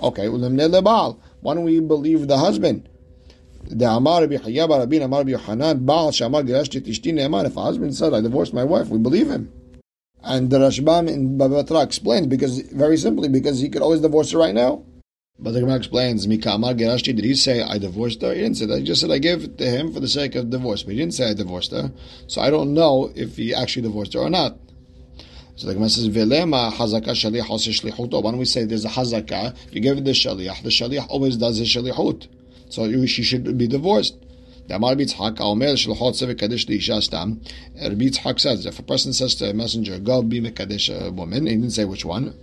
Okay, 0.00 0.28
why 0.28 1.54
don't 1.54 1.64
we 1.64 1.80
believe 1.80 2.26
the 2.26 2.38
husband? 2.38 2.88
דאמר 3.68 4.22
רבי 4.22 4.38
חיה 4.38 4.66
בר 4.66 4.80
רבין 4.80 5.02
אמר 5.02 5.20
רבי 5.20 5.32
יוחנן, 5.32 5.86
בעל 5.86 6.10
שאמר 6.10 6.40
גירשתי 6.40 6.78
את 6.78 6.88
אשתי 6.88 7.12
נאמר, 7.12 7.46
if 7.46 7.54
husband 7.54 7.94
said 7.94 8.14
I 8.14 8.20
divorced 8.20 8.54
my 8.54 8.64
wife, 8.64 8.88
we 8.88 8.98
believe 8.98 9.28
him. 9.28 9.48
And 10.22 10.50
the 10.50 10.58
Rashbam 10.58 11.08
in 11.08 11.38
Bava 11.38 11.62
Batra 11.62 11.84
explained 11.84 12.28
because 12.28 12.60
very 12.72 12.96
simply 12.96 13.28
because 13.28 13.60
he 13.60 13.68
could 13.68 13.82
always 13.82 14.00
divorce 14.00 14.32
her 14.32 14.38
right 14.38 14.54
now. 14.54 14.82
But 15.38 15.52
the 15.52 15.60
Gemara 15.60 15.76
explains, 15.76 16.26
Mikamar 16.26 16.76
Gerashti, 16.76 17.14
did 17.14 17.24
he 17.24 17.34
say 17.34 17.62
I 17.62 17.78
divorced 17.78 18.22
her? 18.22 18.34
He 18.34 18.40
didn't 18.40 18.56
say 18.56 18.66
that. 18.66 18.78
He 18.78 18.84
just 18.84 19.00
said 19.00 19.12
I 19.12 19.18
gave 19.18 19.44
it 19.44 19.56
to 19.58 19.70
him 19.70 19.92
for 19.92 20.00
the 20.00 20.08
sake 20.08 20.34
of 20.34 20.50
divorce, 20.50 20.82
but 20.82 20.94
he 20.94 20.98
didn't 20.98 21.14
say 21.14 21.30
I 21.30 21.34
divorced 21.34 21.70
her. 21.70 21.92
So 22.26 22.40
I 22.40 22.50
don't 22.50 22.74
know 22.74 23.12
if 23.14 23.36
he 23.36 23.54
actually 23.54 23.82
divorced 23.82 24.14
her 24.14 24.20
or 24.20 24.30
not. 24.30 24.58
So 25.54 25.68
the 25.68 25.74
Gemara 25.74 25.90
says, 25.90 26.08
Velema 26.08 26.72
Hazaka 26.72 27.10
Shalih 27.10 28.22
Why 28.22 28.30
don't 28.30 28.38
we 28.38 28.44
say 28.44 28.64
there's 28.64 28.84
a 28.84 28.88
Hazaka? 28.88 29.56
You 29.72 29.80
give 29.80 29.98
it 29.98 30.04
the 30.04 30.10
Shalih. 30.10 30.62
The 30.62 30.70
Shalih 30.70 31.06
always 31.08 31.36
does 31.36 31.58
his 31.58 31.68
Shalihut. 31.68 32.26
So 32.70 33.06
she 33.06 33.22
should 33.22 33.56
be 33.56 33.66
divorced. 33.66 34.16
Rabbi 34.70 34.94
Yitzhak 34.94 35.38
says, 38.40 38.66
if 38.66 38.78
a 38.78 38.82
person 38.82 39.12
says 39.14 39.34
to 39.36 39.48
a 39.48 39.54
messenger, 39.54 39.98
go 39.98 40.22
be 40.22 40.42
Mekadesh 40.42 40.90
a 40.94 41.10
woman, 41.10 41.46
he 41.46 41.54
didn't 41.54 41.70
say 41.70 41.86
which 41.86 42.04
one, 42.04 42.34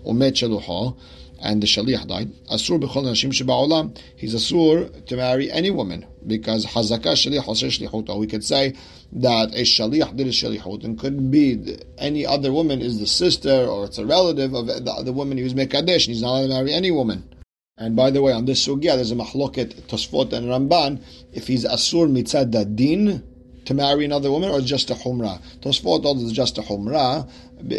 and 1.40 1.62
the 1.62 1.68
Shaliach 1.68 2.08
died, 2.08 2.32
Asur 2.52 2.80
B'chol 2.80 3.04
Nashim 3.04 3.30
Sheba'olam, 3.30 3.96
he's 4.16 4.34
Asur 4.34 5.06
to 5.06 5.16
marry 5.16 5.52
any 5.52 5.70
woman, 5.70 6.06
because 6.26 6.66
Hazaka 6.66 7.14
Shaliach 7.14 7.44
Hoser 7.44 7.70
Shlichuto. 7.70 8.18
We 8.18 8.26
could 8.26 8.44
say 8.44 8.74
that 9.12 9.54
a 9.54 9.62
Shaliach 9.62 10.16
did 10.16 10.28
a 10.28 10.32
Shalichut, 10.32 10.84
and 10.84 10.98
could 10.98 11.30
be 11.30 11.78
any 11.98 12.26
other 12.26 12.52
woman 12.52 12.82
is 12.82 13.00
the 13.00 13.06
sister, 13.06 13.52
or 13.52 13.86
it's 13.86 14.00
a 14.00 14.06
relative 14.06 14.54
of 14.56 14.68
the, 14.68 15.02
the 15.04 15.14
woman 15.14 15.38
he 15.38 15.44
was 15.44 15.54
Mekadesh, 15.54 16.08
he's 16.08 16.22
not 16.22 16.40
allowed 16.40 16.48
to 16.48 16.54
marry 16.54 16.74
any 16.74 16.90
woman. 16.90 17.30
And 17.78 17.94
by 17.94 18.10
the 18.10 18.22
way, 18.22 18.32
on 18.32 18.46
this 18.46 18.66
sugya, 18.66 18.96
there's 18.96 19.12
a 19.12 19.16
mahloket 19.16 19.74
Tosfot 19.88 20.32
and 20.32 20.48
Ramban. 20.48 21.04
If 21.34 21.48
he's 21.48 21.66
asur 21.66 22.10
mitzad 22.10 22.76
din, 22.76 23.22
to 23.66 23.74
marry 23.74 24.06
another 24.06 24.32
woman, 24.32 24.50
or 24.50 24.62
just 24.62 24.90
a 24.92 24.94
humrah? 24.94 25.42
Tosfot 25.60 26.04
told 26.04 26.22
it's 26.22 26.32
just 26.32 26.58
a 26.58 26.62
humrah 26.62 27.30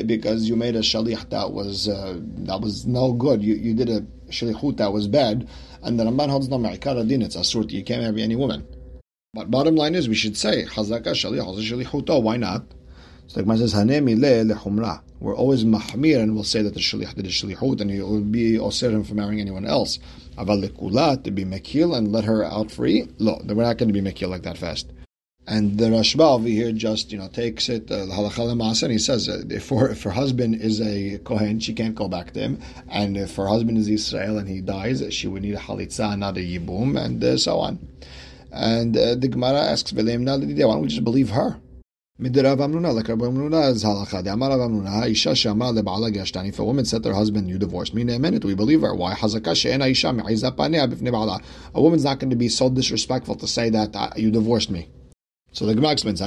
because 0.06 0.48
you 0.48 0.54
made 0.54 0.76
a 0.76 0.80
shalich 0.80 1.30
that 1.30 1.50
was 1.50 1.88
uh, 1.88 2.18
that 2.20 2.60
was 2.60 2.84
no 2.84 3.14
good. 3.14 3.42
You 3.42 3.54
you 3.54 3.72
did 3.72 3.88
a 3.88 4.02
shalichut 4.30 4.76
that 4.76 4.92
was 4.92 5.08
bad, 5.08 5.48
and 5.82 5.98
the 5.98 6.04
Ramban 6.04 6.28
holds 6.28 6.50
no 6.50 6.58
me'ikar 6.58 7.02
din. 7.02 7.22
It's 7.22 7.36
asurt. 7.36 7.70
You 7.70 7.82
can't 7.82 8.02
marry 8.02 8.22
any 8.22 8.36
woman. 8.36 8.66
But 9.32 9.50
bottom 9.50 9.76
line 9.76 9.94
is, 9.94 10.10
we 10.10 10.14
should 10.14 10.36
say 10.36 10.66
chazaka 10.66 11.14
shalichuto. 11.14 12.22
Why 12.22 12.36
not? 12.36 12.66
So 13.28 13.40
the 13.40 13.42
Gemara 13.42 13.58
says 13.58 13.74
hanemi 13.74 14.18
le 14.18 14.54
lechumra. 14.54 15.02
We're 15.18 15.34
always 15.34 15.64
mahmir, 15.64 16.20
and 16.20 16.34
we'll 16.34 16.44
say 16.44 16.62
that 16.62 16.74
the 16.74 16.80
shaliach 16.80 17.14
did 17.14 17.26
a 17.26 17.30
shalichut, 17.30 17.80
and 17.80 17.90
he 17.90 18.00
will 18.00 18.20
be 18.20 18.52
osir 18.58 18.92
him 18.92 19.02
from 19.02 19.16
marrying 19.16 19.40
anyone 19.40 19.66
else. 19.66 19.98
Aval 20.36 20.68
lekulat 20.68 21.24
to 21.24 21.30
be 21.30 21.44
mekil 21.44 21.96
and 21.96 22.12
let 22.12 22.24
her 22.24 22.44
out 22.44 22.70
free. 22.70 23.08
No, 23.18 23.40
we're 23.44 23.64
not 23.64 23.78
going 23.78 23.92
to 23.92 24.00
be 24.00 24.02
mekil 24.02 24.28
like 24.28 24.42
that 24.42 24.58
fast. 24.58 24.92
And 25.48 25.78
the 25.78 25.86
Rashba 25.86 26.34
over 26.34 26.48
here 26.48 26.72
just 26.72 27.12
you 27.12 27.18
know 27.18 27.28
takes 27.28 27.68
it 27.68 27.90
uh, 27.90 28.06
halacha 28.06 28.82
and 28.82 28.92
he 28.92 28.98
says 28.98 29.28
uh, 29.28 29.42
if, 29.48 29.68
her, 29.68 29.90
if 29.90 30.02
her 30.02 30.10
husband 30.10 30.56
is 30.56 30.80
a 30.80 31.18
kohen, 31.18 31.60
she 31.60 31.72
can't 31.72 31.94
go 31.94 32.08
back 32.08 32.32
to 32.32 32.40
him, 32.40 32.60
and 32.88 33.16
if 33.16 33.36
her 33.36 33.46
husband 33.46 33.78
is 33.78 33.88
Israel 33.88 34.38
and 34.38 34.48
he 34.48 34.60
dies, 34.60 35.02
she 35.14 35.28
would 35.28 35.42
need 35.42 35.54
a 35.54 35.58
halitza, 35.58 36.18
not 36.18 36.36
a 36.36 36.40
yibum, 36.40 37.00
and 37.00 37.22
uh, 37.22 37.36
so 37.36 37.58
on. 37.58 37.78
And 38.50 38.96
uh, 38.96 39.14
the 39.14 39.28
Gemara 39.28 39.60
asks, 39.60 39.92
why 39.92 40.02
don't 40.02 40.80
we 40.80 40.88
just 40.88 41.04
believe 41.04 41.30
her? 41.30 41.60
Midirav 42.18 42.56
Amnuna, 42.56 42.94
like 42.94 43.08
Rabbi 43.08 43.26
Amnuna 43.26 43.70
is 43.72 43.84
halacha. 43.84 44.24
The 44.24 44.32
Amar 44.32 44.48
Amnuna, 44.48 45.06
Isha 45.06 45.34
shama 45.34 45.66
lebaala 45.66 46.10
gashtani. 46.10 46.48
If 46.48 46.58
a 46.58 46.64
woman 46.64 46.86
said 46.86 47.02
to 47.02 47.10
her 47.10 47.14
husband, 47.14 47.50
"You 47.50 47.58
divorced 47.58 47.92
me," 47.92 48.00
in 48.00 48.08
a 48.08 48.18
minute 48.18 48.42
we 48.42 48.54
believe 48.54 48.80
her. 48.80 48.94
Why? 48.94 49.12
Hazaka 49.12 49.54
she'en 49.54 49.82
Isha 49.82 50.14
me'izah 50.14 50.52
panei 50.52 50.90
b'fnei 50.90 51.12
baala. 51.12 51.42
A 51.74 51.82
woman's 51.82 52.04
not 52.04 52.18
going 52.18 52.30
to 52.30 52.36
be 52.36 52.48
so 52.48 52.70
disrespectful 52.70 53.34
to 53.34 53.46
say 53.46 53.68
that 53.68 53.94
uh, 53.94 54.08
you 54.16 54.30
divorced 54.30 54.70
me. 54.70 54.88
So 55.52 55.66
the 55.66 55.74
Gemara 55.74 55.92
explains, 55.92 56.20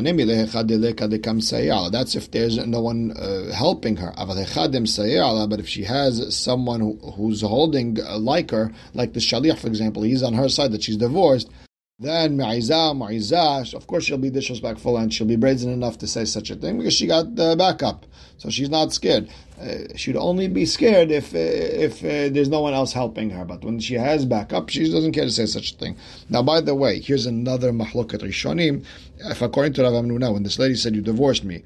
That's 1.91 2.15
if 2.15 2.31
there's 2.31 2.57
no 2.65 2.81
one 2.81 3.11
uh, 3.11 3.51
helping 3.53 3.95
her. 3.97 4.13
But 4.15 5.59
if 5.59 5.67
she 5.67 5.83
has 5.83 6.35
someone 6.35 6.81
who, 6.81 6.97
who's 7.15 7.41
holding 7.41 7.99
uh, 7.99 8.17
like 8.17 8.51
her, 8.51 8.71
like 8.93 9.13
the 9.13 9.19
Shaliach, 9.19 9.57
for 9.57 9.67
example, 9.67 10.01
he's 10.03 10.23
on 10.23 10.33
her 10.33 10.49
side 10.49 10.71
that 10.71 10.81
she's 10.81 10.97
divorced, 10.97 11.49
then 11.99 12.37
Ma'izah, 12.37 12.95
Ma'izah, 12.95 13.73
of 13.73 13.85
course 13.85 14.05
she'll 14.05 14.17
be 14.17 14.29
disrespectful 14.29 14.97
and 14.97 15.13
she'll 15.13 15.27
be 15.27 15.35
brazen 15.35 15.71
enough 15.71 15.97
to 15.97 16.07
say 16.07 16.23
such 16.23 16.49
a 16.49 16.55
thing 16.55 16.77
because 16.77 16.93
she 16.93 17.07
got 17.07 17.35
the 17.35 17.55
backup. 17.57 18.05
So 18.37 18.49
she's 18.49 18.69
not 18.69 18.93
scared. 18.93 19.29
Uh, 19.59 19.79
she'd 19.97 20.15
only 20.15 20.47
be 20.47 20.65
scared 20.65 21.11
if 21.11 21.35
uh, 21.35 21.37
if 21.37 21.99
uh, 21.99 22.33
there's 22.33 22.47
no 22.47 22.61
one 22.61 22.73
else 22.73 22.93
helping 22.93 23.31
her. 23.31 23.43
But 23.43 23.65
when 23.65 23.79
she 23.79 23.95
has 23.95 24.25
backup, 24.25 24.69
she 24.69 24.89
doesn't 24.89 25.11
care 25.11 25.25
to 25.25 25.31
say 25.31 25.45
such 25.45 25.73
a 25.73 25.75
thing. 25.75 25.97
Now, 26.29 26.41
by 26.41 26.61
the 26.61 26.73
way, 26.73 27.01
here's 27.01 27.25
another 27.25 27.73
mahlokat 27.73 28.21
rishonim. 28.21 28.85
If 29.17 29.41
according 29.41 29.73
to 29.73 29.83
Rav 29.83 29.91
Amnuna, 29.91 30.31
when 30.33 30.43
this 30.43 30.57
lady 30.57 30.75
said 30.75 30.95
you 30.95 31.01
divorced 31.01 31.43
me, 31.43 31.63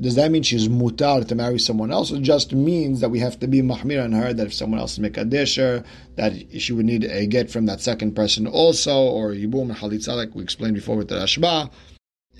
does 0.00 0.14
that 0.16 0.30
mean 0.30 0.42
she's 0.42 0.68
mutar 0.68 1.26
to 1.26 1.34
marry 1.34 1.58
someone 1.58 1.90
else? 1.90 2.10
It 2.10 2.22
just 2.22 2.52
means 2.52 3.00
that 3.00 3.10
we 3.10 3.18
have 3.20 3.38
to 3.40 3.46
be 3.46 3.62
mahmir 3.62 4.02
on 4.02 4.12
her 4.12 4.32
that 4.32 4.46
if 4.46 4.54
someone 4.54 4.80
else 4.80 4.98
is 4.98 4.98
mekadesher, 4.98 5.84
that 6.16 6.32
she 6.60 6.72
would 6.72 6.86
need 6.86 7.04
a 7.04 7.26
get 7.26 7.50
from 7.50 7.66
that 7.66 7.80
second 7.80 8.14
person 8.14 8.46
also, 8.46 8.96
or 8.96 9.30
yibum 9.30 9.70
and 9.70 9.76
halitza, 9.76 10.16
like 10.16 10.34
we 10.34 10.42
explained 10.42 10.74
before 10.74 10.96
with 10.96 11.08
the 11.08 11.16
Rashba. 11.16 11.70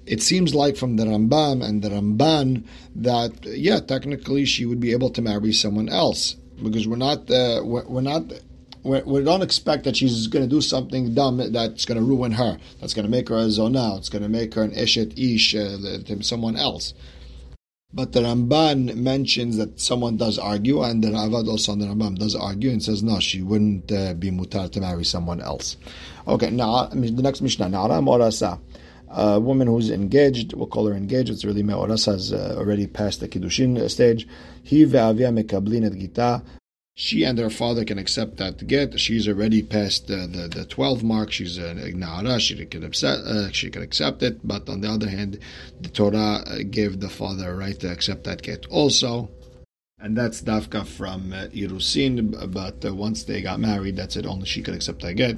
It 0.07 0.23
seems 0.23 0.55
like 0.55 0.77
from 0.77 0.97
the 0.97 1.05
Rambam 1.05 1.65
and 1.65 1.83
the 1.83 1.89
Ramban 1.89 2.65
that 2.97 3.45
yeah, 3.47 3.81
technically 3.81 4.45
she 4.45 4.67
would 4.67 4.81
be 4.81 4.93
able 4.93 5.11
to 5.11 5.23
marry 5.23 5.53
someone 5.53 5.89
else 5.89 6.35
because 6.63 6.87
we're 6.87 6.97
not 6.97 7.31
uh, 7.31 7.63
we're, 7.65 7.87
we're 7.87 8.01
not 8.03 8.25
we 8.85 9.25
don't 9.25 9.43
expect 9.43 9.85
that 9.85 9.97
she's 9.97 10.27
going 10.27 10.45
to 10.45 10.49
do 10.49 10.61
something 10.61 11.15
dumb 11.15 11.39
that's 11.53 11.87
going 11.87 11.99
to 11.99 12.05
ruin 12.05 12.33
her. 12.33 12.59
That's 12.81 12.93
going 12.93 13.07
to 13.07 13.11
make 13.11 13.31
her 13.31 13.37
a 13.37 13.47
zonah. 13.47 13.97
It's 13.97 14.11
going 14.11 14.23
to 14.23 14.29
make 14.29 14.53
her 14.55 14.63
an 14.63 14.73
eshet 14.73 15.19
ish 15.19 15.55
uh, 15.55 16.05
to 16.05 16.23
someone 16.23 16.57
else. 16.57 16.93
But 17.95 18.11
the 18.11 18.23
Ramban 18.23 18.97
mentions 18.97 19.57
that 19.57 19.79
someone 19.79 20.17
does 20.17 20.37
argue, 20.37 20.83
and 20.83 21.03
the 21.03 21.11
Ravad 21.11 21.47
also 21.47 21.71
on 21.71 21.79
the 21.79 21.87
Rambam 21.87 22.19
does 22.19 22.35
argue 22.35 22.71
and 22.71 22.83
says 22.83 23.05
no, 23.05 23.21
she 23.21 23.41
wouldn't 23.41 23.93
uh, 23.93 24.15
be 24.15 24.33
mutar 24.33 24.69
to 24.73 24.81
marry 24.81 25.05
someone 25.05 25.41
else. 25.41 25.77
Okay, 26.27 26.51
now 26.51 26.87
the 26.87 27.23
next 27.23 27.41
Mishnah, 27.41 27.69
Nara 27.69 28.01
Morasa. 28.01 28.59
A 29.17 29.39
woman 29.39 29.69
who's 29.69 29.91
engaged, 29.91 30.55
we'll 30.55 30.67
call 30.67 30.89
her 30.89 30.95
engaged, 30.95 31.31
it's 31.31 31.45
really 31.45 31.63
Me'oras 31.63 32.07
has 32.07 32.33
uh, 32.33 32.57
already 32.59 32.89
passed 32.89 33.21
the 33.21 33.29
Kiddushin 33.29 33.89
stage. 33.89 34.27
He 34.65 34.85
ve'avia 34.85 35.31
mekablin 35.31 35.87
et 35.87 35.97
gita 35.97 36.43
she 36.95 37.25
and 37.25 37.39
her 37.39 37.51
father 37.51 37.85
can 37.85 37.99
accept 37.99 38.37
that 38.37 38.65
get. 38.69 39.01
She's 39.01 39.27
already 39.27 39.63
past 39.63 40.07
the, 40.07 40.29
the, 40.29 40.49
the 40.49 40.65
12 40.65 41.03
mark. 41.03 41.33
She's 41.33 41.59
an 41.59 41.79
ignara. 41.79 42.39
She 42.39 42.65
can 42.67 42.85
accept, 42.85 43.27
uh, 43.27 43.51
she 43.51 43.69
can 43.69 43.83
accept 43.83 44.23
it. 44.23 44.47
But 44.47 44.69
on 44.69 44.81
the 44.81 44.91
other 44.91 45.09
hand, 45.09 45.41
the 45.81 45.89
Torah 45.89 46.45
uh, 46.47 46.59
gave 46.71 47.01
the 47.01 47.09
father 47.09 47.51
a 47.51 47.57
right 47.57 47.79
to 47.81 47.91
accept 47.91 48.25
that 48.25 48.43
get 48.43 48.67
also. 48.67 49.29
And 49.99 50.17
that's 50.17 50.41
Davka 50.43 50.87
from 50.87 51.33
uh, 51.33 51.47
Irusin. 51.47 52.53
But 52.53 52.85
uh, 52.85 52.95
once 52.95 53.25
they 53.25 53.43
got 53.43 53.59
married, 53.59 53.97
that's 53.97 54.17
it. 54.17 54.27
Only 54.27 54.47
she 54.47 54.63
could 54.63 54.75
accept 54.75 55.03
that 55.03 55.15
get. 55.15 55.37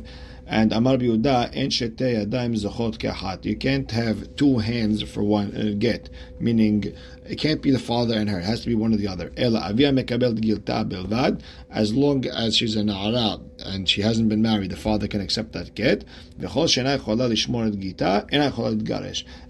And 0.48 0.72
Amar 0.72 0.96
Biuda, 0.96 1.50
En 1.54 1.70
Yadayim 1.70 2.54
Zochot 2.56 2.98
Kehat. 2.98 3.44
You 3.44 3.56
can't 3.56 3.90
have 3.90 4.36
two 4.36 4.58
hands 4.58 5.02
for 5.02 5.24
one 5.24 5.56
uh, 5.56 5.74
get, 5.76 6.08
meaning 6.38 6.94
it 7.24 7.36
can't 7.36 7.60
be 7.60 7.72
the 7.72 7.80
father 7.80 8.14
and 8.14 8.30
her. 8.30 8.38
It 8.38 8.44
has 8.44 8.60
to 8.60 8.68
be 8.68 8.76
one 8.76 8.94
or 8.94 8.96
the 8.96 9.08
other. 9.08 9.32
Avia 9.36 9.90
Mekabel 9.90 10.38
Belvad. 10.38 11.42
As 11.68 11.92
long 11.94 12.26
as 12.26 12.56
she's 12.56 12.76
an 12.76 12.90
Arab 12.90 13.50
and 13.64 13.88
she 13.88 14.02
hasn't 14.02 14.28
been 14.28 14.42
married, 14.42 14.70
the 14.70 14.76
father 14.76 15.08
can 15.08 15.20
accept 15.20 15.52
that 15.52 15.74
get. 15.74 16.04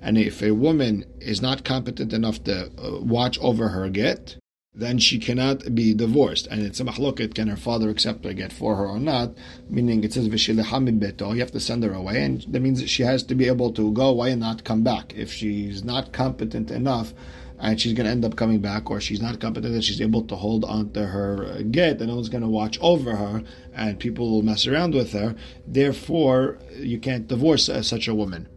And 0.02 0.18
if 0.18 0.42
a 0.42 0.50
woman 0.52 1.04
is 1.20 1.42
not 1.42 1.64
competent 1.64 2.12
enough 2.12 2.44
to 2.44 2.70
uh, 2.78 3.00
watch 3.00 3.38
over 3.40 3.68
her 3.68 3.90
get, 3.90 4.36
then 4.76 4.98
she 4.98 5.18
cannot 5.18 5.74
be 5.74 5.94
divorced. 5.94 6.46
And 6.48 6.62
it's 6.62 6.80
a 6.80 6.84
mahloket, 6.84 7.34
can 7.34 7.48
her 7.48 7.56
father 7.56 7.88
accept 7.88 8.24
her 8.24 8.34
get 8.34 8.52
for 8.52 8.76
her 8.76 8.86
or 8.86 9.00
not? 9.00 9.32
Meaning 9.70 10.04
it 10.04 10.12
says 10.12 10.28
beto, 10.28 11.34
you 11.34 11.40
have 11.40 11.50
to 11.52 11.60
send 11.60 11.82
her 11.82 11.94
away, 11.94 12.22
and 12.22 12.42
that 12.42 12.60
means 12.60 12.88
she 12.88 13.02
has 13.02 13.22
to 13.24 13.34
be 13.34 13.46
able 13.46 13.72
to 13.72 13.90
go 13.92 14.08
away 14.08 14.32
and 14.32 14.40
not 14.40 14.64
come 14.64 14.82
back. 14.82 15.14
If 15.16 15.32
she's 15.32 15.82
not 15.82 16.12
competent 16.12 16.70
enough, 16.70 17.14
and 17.58 17.80
she's 17.80 17.94
going 17.94 18.04
to 18.04 18.10
end 18.10 18.24
up 18.24 18.36
coming 18.36 18.60
back, 18.60 18.90
or 18.90 19.00
she's 19.00 19.22
not 19.22 19.40
competent 19.40 19.72
that 19.72 19.82
she's 19.82 20.02
able 20.02 20.22
to 20.24 20.36
hold 20.36 20.64
on 20.66 20.90
to 20.90 21.06
her 21.06 21.62
get, 21.62 22.00
and 22.00 22.08
no 22.08 22.16
one's 22.16 22.28
going 22.28 22.42
to 22.42 22.48
watch 22.48 22.78
over 22.82 23.16
her, 23.16 23.42
and 23.74 23.98
people 23.98 24.30
will 24.30 24.42
mess 24.42 24.66
around 24.66 24.94
with 24.94 25.12
her. 25.12 25.34
Therefore, 25.66 26.58
you 26.78 26.98
can't 26.98 27.26
divorce 27.26 27.70
uh, 27.70 27.82
such 27.82 28.08
a 28.08 28.14
woman 28.14 28.48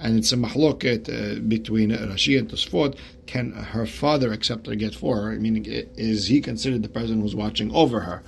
and 0.00 0.16
it's 0.18 0.32
a 0.32 0.36
mahloket 0.36 1.08
uh, 1.08 1.40
between 1.40 1.90
Rashi 1.90 2.38
and 2.38 2.48
Tosfot. 2.48 2.96
Can 3.26 3.52
her 3.52 3.86
father 3.86 4.32
accept 4.32 4.66
her 4.66 4.74
get 4.74 4.94
for 4.94 5.20
her? 5.22 5.32
Meaning, 5.32 5.66
is 5.66 6.26
he 6.26 6.40
considered 6.40 6.82
the 6.82 6.88
person 6.88 7.20
who's 7.20 7.34
watching 7.34 7.72
over 7.74 8.00
her? 8.00 8.22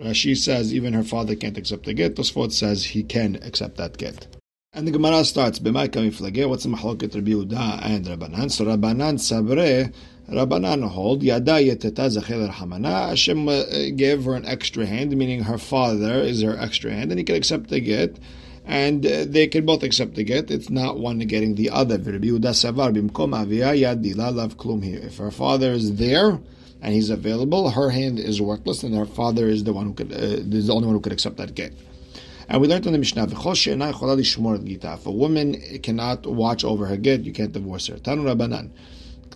Rashi 0.00 0.36
says 0.36 0.74
even 0.74 0.92
her 0.92 1.04
father 1.04 1.34
can't 1.34 1.56
accept 1.56 1.84
the 1.84 1.94
get. 1.94 2.16
Tosfot 2.16 2.52
says 2.52 2.84
he 2.84 3.02
can 3.02 3.36
accept 3.42 3.76
that 3.76 3.96
get. 3.96 4.26
And 4.72 4.86
the 4.86 4.92
Gemara 4.92 5.24
starts, 5.24 5.58
B'mai 5.58 5.88
kamiflage, 5.88 6.46
what's 6.48 6.64
the 6.64 6.68
mahloket 6.68 7.14
Rabbi 7.14 7.30
Yehuda 7.30 7.86
and 7.86 8.04
Rabbanan? 8.04 8.50
So 8.50 8.66
Rabbanan 8.66 9.18
sabre, 9.18 9.90
Rabbanan 10.28 10.86
hold, 10.88 11.22
Yada 11.22 11.52
yeteta 11.52 12.10
zachel 12.10 12.50
hamana, 12.50 13.08
Hashem 13.08 13.48
uh, 13.48 13.62
gave 13.94 14.24
her 14.24 14.34
an 14.34 14.44
extra 14.44 14.84
hand, 14.84 15.16
meaning 15.16 15.44
her 15.44 15.56
father 15.56 16.16
is 16.20 16.42
her 16.42 16.58
extra 16.58 16.90
hand, 16.92 17.10
and 17.10 17.18
he 17.18 17.24
can 17.24 17.36
accept 17.36 17.70
the 17.70 17.80
get 17.80 18.18
and 18.66 19.06
uh, 19.06 19.24
they 19.26 19.46
can 19.46 19.64
both 19.64 19.84
accept 19.84 20.16
the 20.16 20.24
get. 20.24 20.50
It's 20.50 20.68
not 20.68 20.98
one 20.98 21.20
getting 21.20 21.54
the 21.54 21.70
other. 21.70 22.02
If 22.04 22.28
her 25.18 25.30
father 25.30 25.70
is 25.70 25.96
there 25.96 26.40
and 26.82 26.94
he's 26.94 27.10
available, 27.10 27.70
her 27.70 27.90
hand 27.90 28.18
is 28.18 28.42
worthless, 28.42 28.82
and 28.82 28.96
her 28.96 29.06
father 29.06 29.46
is 29.46 29.62
the 29.62 29.72
one 29.72 29.86
who 29.86 29.94
could 29.94 30.10
uh, 30.12 30.16
is 30.16 30.66
the 30.66 30.74
only 30.74 30.86
one 30.86 30.96
who 30.96 31.00
could 31.00 31.12
accept 31.12 31.36
that 31.36 31.54
get. 31.54 31.72
And 32.48 32.60
we 32.60 32.68
learned 32.68 32.86
in 32.86 32.92
the 32.92 32.98
Mishnah, 32.98 33.24
if 33.24 35.06
a 35.06 35.10
woman 35.10 35.60
cannot 35.82 36.26
watch 36.26 36.64
over 36.64 36.86
her 36.86 36.96
get, 36.96 37.22
you 37.22 37.32
can't 37.32 37.52
divorce 37.52 37.86
her. 37.86 37.96
Tanu 37.96 38.22
Rabbanan. 38.22 38.70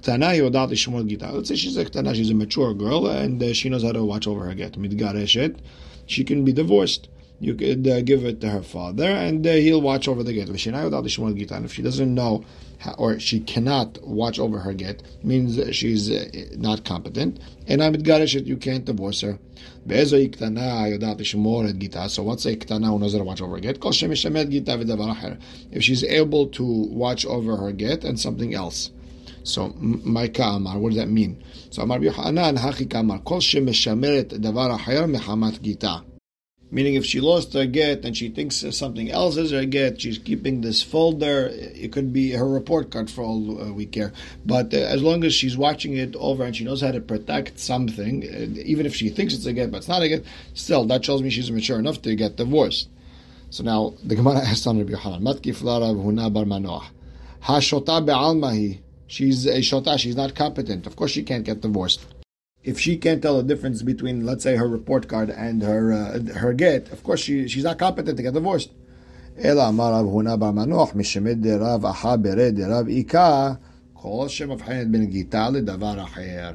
Let's 0.03 1.49
say 1.49 1.57
she's 1.57 1.77
a 1.77 1.85
ktana, 1.85 2.15
she's 2.15 2.31
a 2.31 2.35
mature 2.35 2.73
girl, 2.73 3.07
and 3.07 3.43
uh, 3.43 3.53
she 3.53 3.69
knows 3.69 3.83
how 3.83 3.93
to 3.93 4.03
watch 4.03 4.27
over 4.27 4.47
her 4.47 4.55
get. 4.55 4.75
She 6.07 6.25
can 6.25 6.45
be 6.45 6.53
divorced 6.53 7.09
you 7.41 7.55
could 7.55 7.89
uh, 7.89 8.03
give 8.03 8.25
it 8.27 8.43
to 8.43 8.51
her 8.51 8.63
father, 8.63 9.07
and 9.07 9.47
uh, 9.47 9.53
he'll 9.53 9.81
watch 9.81 10.07
over 10.07 10.23
the 10.23 10.35
get. 10.35 10.49
And 10.49 10.55
if 10.55 11.73
she 11.73 11.83
doesn't 11.83 12.15
know, 12.15 12.45
how, 12.79 12.93
or 12.93 13.19
she 13.19 13.41
cannot 13.41 13.99
watch 14.07 14.39
over 14.39 14.59
her 14.59 14.75
get, 14.75 15.03
means 15.25 15.59
she's 15.75 16.11
uh, 16.11 16.29
not 16.57 16.85
competent. 16.85 17.41
And 17.67 17.83
I'm 17.83 17.95
it, 17.95 18.45
you 18.45 18.59
can't 18.59 18.85
divorce 18.85 19.23
her. 19.23 19.39
So 19.87 19.95
what's 19.95 20.13
a 20.13 20.21
iktana 22.57 22.87
who 22.87 22.99
knows 22.99 23.13
how 23.13 23.19
to 23.19 23.25
watch 23.25 23.41
over 23.41 23.59
get? 23.59 23.79
If 25.73 25.83
she's 25.83 26.05
able 26.05 26.47
to 26.49 26.65
watch 26.65 27.25
over 27.25 27.57
her 27.57 27.73
get 27.73 28.05
and 28.05 28.21
something 28.21 28.55
else. 28.55 28.91
So, 29.43 29.71
Maika 29.71 30.57
Amar, 30.57 30.79
what 30.79 30.91
does 30.91 30.99
that 30.99 31.09
mean? 31.09 31.43
So, 31.71 31.81
Amar 31.81 32.01
Yohanan, 32.01 32.59
Hachi 32.59 32.91
Kamar, 32.91 33.21
Kol 33.21 33.39
Shemeshameret 33.41 34.39
Davar 34.39 34.79
Acher 34.79 35.11
Mehamat 35.11 35.63
Gita 35.63 36.03
Meaning, 36.73 36.95
if 36.95 37.05
she 37.05 37.21
lost 37.21 37.53
her 37.55 37.67
get 37.67 38.05
and 38.05 38.17
she 38.17 38.29
thinks 38.29 38.65
something 38.71 39.11
else 39.11 39.37
is 39.37 39.51
her 39.51 39.65
get, 39.65 40.01
she's 40.01 40.19
keeping 40.19 40.61
this 40.61 40.83
folder. 40.83 41.49
It 41.53 41.91
could 41.91 42.13
be 42.13 42.31
her 42.31 42.49
report 42.49 42.93
card 42.93 43.11
for 43.11 43.23
all 43.25 43.61
uh, 43.61 43.73
we 43.73 43.87
care. 43.87 44.13
But 44.47 44.73
uh, 44.73 44.77
as 44.77 45.03
long 45.03 45.25
as 45.25 45.35
she's 45.35 45.57
watching 45.57 45.97
it 45.97 46.15
over 46.15 46.45
and 46.45 46.55
she 46.55 46.65
knows 46.65 46.81
how 46.81 46.93
to 46.93 47.01
protect 47.01 47.59
something, 47.59 48.23
uh, 48.23 48.61
even 48.63 48.87
if 48.87 48.95
she 48.95 49.09
thinks 49.09 49.35
it's 49.35 49.47
a 49.47 49.53
get, 49.53 49.73
but 49.73 49.79
it's 49.79 49.89
not 49.89 50.03
a 50.03 50.09
get, 50.09 50.25
still 50.55 50.85
that 50.87 51.05
shows 51.05 51.23
me 51.23 51.31
she's 51.31 51.51
mature 51.51 51.79
enough 51.79 52.01
to 52.03 52.15
get 52.15 52.37
divorced. 52.37 52.89
So 53.51 53.65
now 53.65 53.95
the 54.05 54.15
Gemara 54.15 54.39
asks 54.39 54.67
on 54.69 54.79
Rabbi 54.79 54.93
Yohanan, 54.93 55.23
Matkif 55.23 55.65
Lara 55.65 55.87
Huna 55.87 56.33
Bar 56.33 56.45
Manoah. 56.45 56.89
Hashota 57.43 58.05
be'almahi. 58.07 58.79
She's 59.09 59.45
a 59.47 59.59
shota. 59.59 59.99
She's 59.99 60.15
not 60.15 60.37
competent. 60.37 60.87
Of 60.87 60.95
course, 60.95 61.11
she 61.11 61.25
can't 61.25 61.43
get 61.43 61.63
divorced 61.63 62.07
if 62.66 62.80
she 62.80 62.98
can't 62.98 63.22
tell 63.22 63.38
the 63.38 63.44
difference 63.44 63.84
between, 63.84 64.26
let's 64.26 64.44
say, 64.44 64.56
her 64.56 64.68
report 64.68 65.08
card 65.08 65.30
and 65.30 65.62
her 65.62 65.94
uh, 65.94 66.20
her 66.40 66.54
get, 66.54 66.92
of 66.92 67.04
course 67.04 67.22
she 67.22 67.48
she's 67.48 67.64
not 67.64 67.78
competent 67.78 68.18
to 68.18 68.24
get 68.24 68.34
divorced. 68.34 68.72
אלא 69.38 69.70
אמר 69.70 69.94
רב 69.94 70.06
הונא 70.06 70.36
בר 70.36 70.52
מנוח, 70.52 70.96
משמד 70.96 71.38
דרב 71.42 71.86
אחא 71.86 72.16
ברד 72.16 72.56
דרב 72.56 72.88
איכה, 72.88 73.54
כל 73.94 74.26
שמבחינת 74.28 74.88
בין 74.88 75.06
גיטה 75.06 75.50
לדבר 75.50 76.04
אחר. 76.04 76.52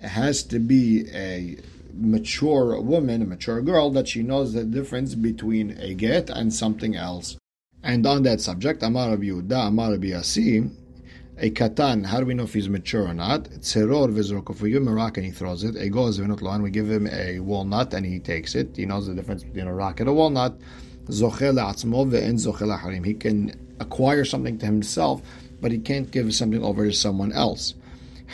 It 0.00 0.08
has 0.08 0.42
to 0.42 0.58
be 0.58 1.06
a 1.12 1.56
mature 1.94 2.80
woman, 2.80 3.22
a 3.22 3.24
mature 3.24 3.62
girl, 3.62 3.90
that 3.90 4.08
she 4.08 4.22
knows 4.22 4.52
the 4.52 4.64
difference 4.64 5.14
between 5.14 5.76
a 5.78 5.94
get 5.94 6.28
and 6.28 6.52
something 6.52 6.94
else. 6.96 7.36
And 7.82 8.06
on 8.06 8.22
that 8.24 8.40
subject, 8.40 8.82
Amar 8.82 9.10
Rabbi 9.10 9.26
Yehuda, 9.26 9.68
Amar 9.68 9.92
Rabbi 9.92 10.08
Yasim, 10.08 10.70
a 11.39 11.51
katan, 11.51 12.05
how 12.05 12.19
do 12.19 12.25
we 12.25 12.33
know 12.33 12.43
if 12.43 12.53
he's 12.53 12.67
mature 12.67 13.07
or 13.07 13.13
not? 13.13 13.43
Tzeror 13.43 14.11
v'zroko. 14.11 14.55
Him 14.67 14.87
a 14.87 14.93
rock 14.93 15.17
and 15.17 15.25
he 15.25 15.31
throws 15.31 15.63
it, 15.63 15.75
a 15.75 15.89
goz 15.89 16.19
v'not 16.19 16.41
loan, 16.41 16.63
we 16.63 16.71
give 16.71 16.89
him 16.89 17.07
a 17.07 17.39
walnut 17.39 17.93
and 17.93 18.05
he 18.05 18.19
takes 18.19 18.55
it. 18.55 18.75
He 18.75 18.85
knows 18.85 19.07
the 19.07 19.13
difference 19.13 19.43
between 19.43 19.67
a 19.67 19.73
rock 19.73 19.99
and 19.99 20.09
a 20.09 20.13
walnut. 20.13 20.57
Zochel 21.05 21.53
le'atzmo 21.53 22.09
ve'en 22.09 22.35
zochel 22.35 22.79
harim. 22.79 23.03
He 23.03 23.13
can 23.13 23.53
acquire 23.79 24.25
something 24.25 24.57
to 24.57 24.65
himself, 24.65 25.21
but 25.61 25.71
he 25.71 25.77
can't 25.77 26.09
give 26.09 26.33
something 26.33 26.63
over 26.63 26.85
to 26.85 26.93
someone 26.93 27.31
else. 27.31 27.75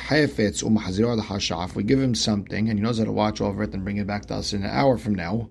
Hefetz 0.07 0.63
umahazir 0.63 1.07
al 1.09 1.23
Hashaf. 1.23 1.75
We 1.75 1.83
give 1.83 1.99
him 1.99 2.15
something 2.15 2.69
and 2.69 2.79
he 2.79 2.83
knows 2.83 2.99
how 2.99 3.05
to 3.05 3.11
watch 3.11 3.41
over 3.41 3.63
it 3.63 3.73
and 3.73 3.83
bring 3.83 3.97
it 3.97 4.07
back 4.07 4.25
to 4.27 4.35
us 4.35 4.53
in 4.53 4.63
an 4.63 4.69
hour 4.69 4.97
from 4.97 5.13
now. 5.13 5.49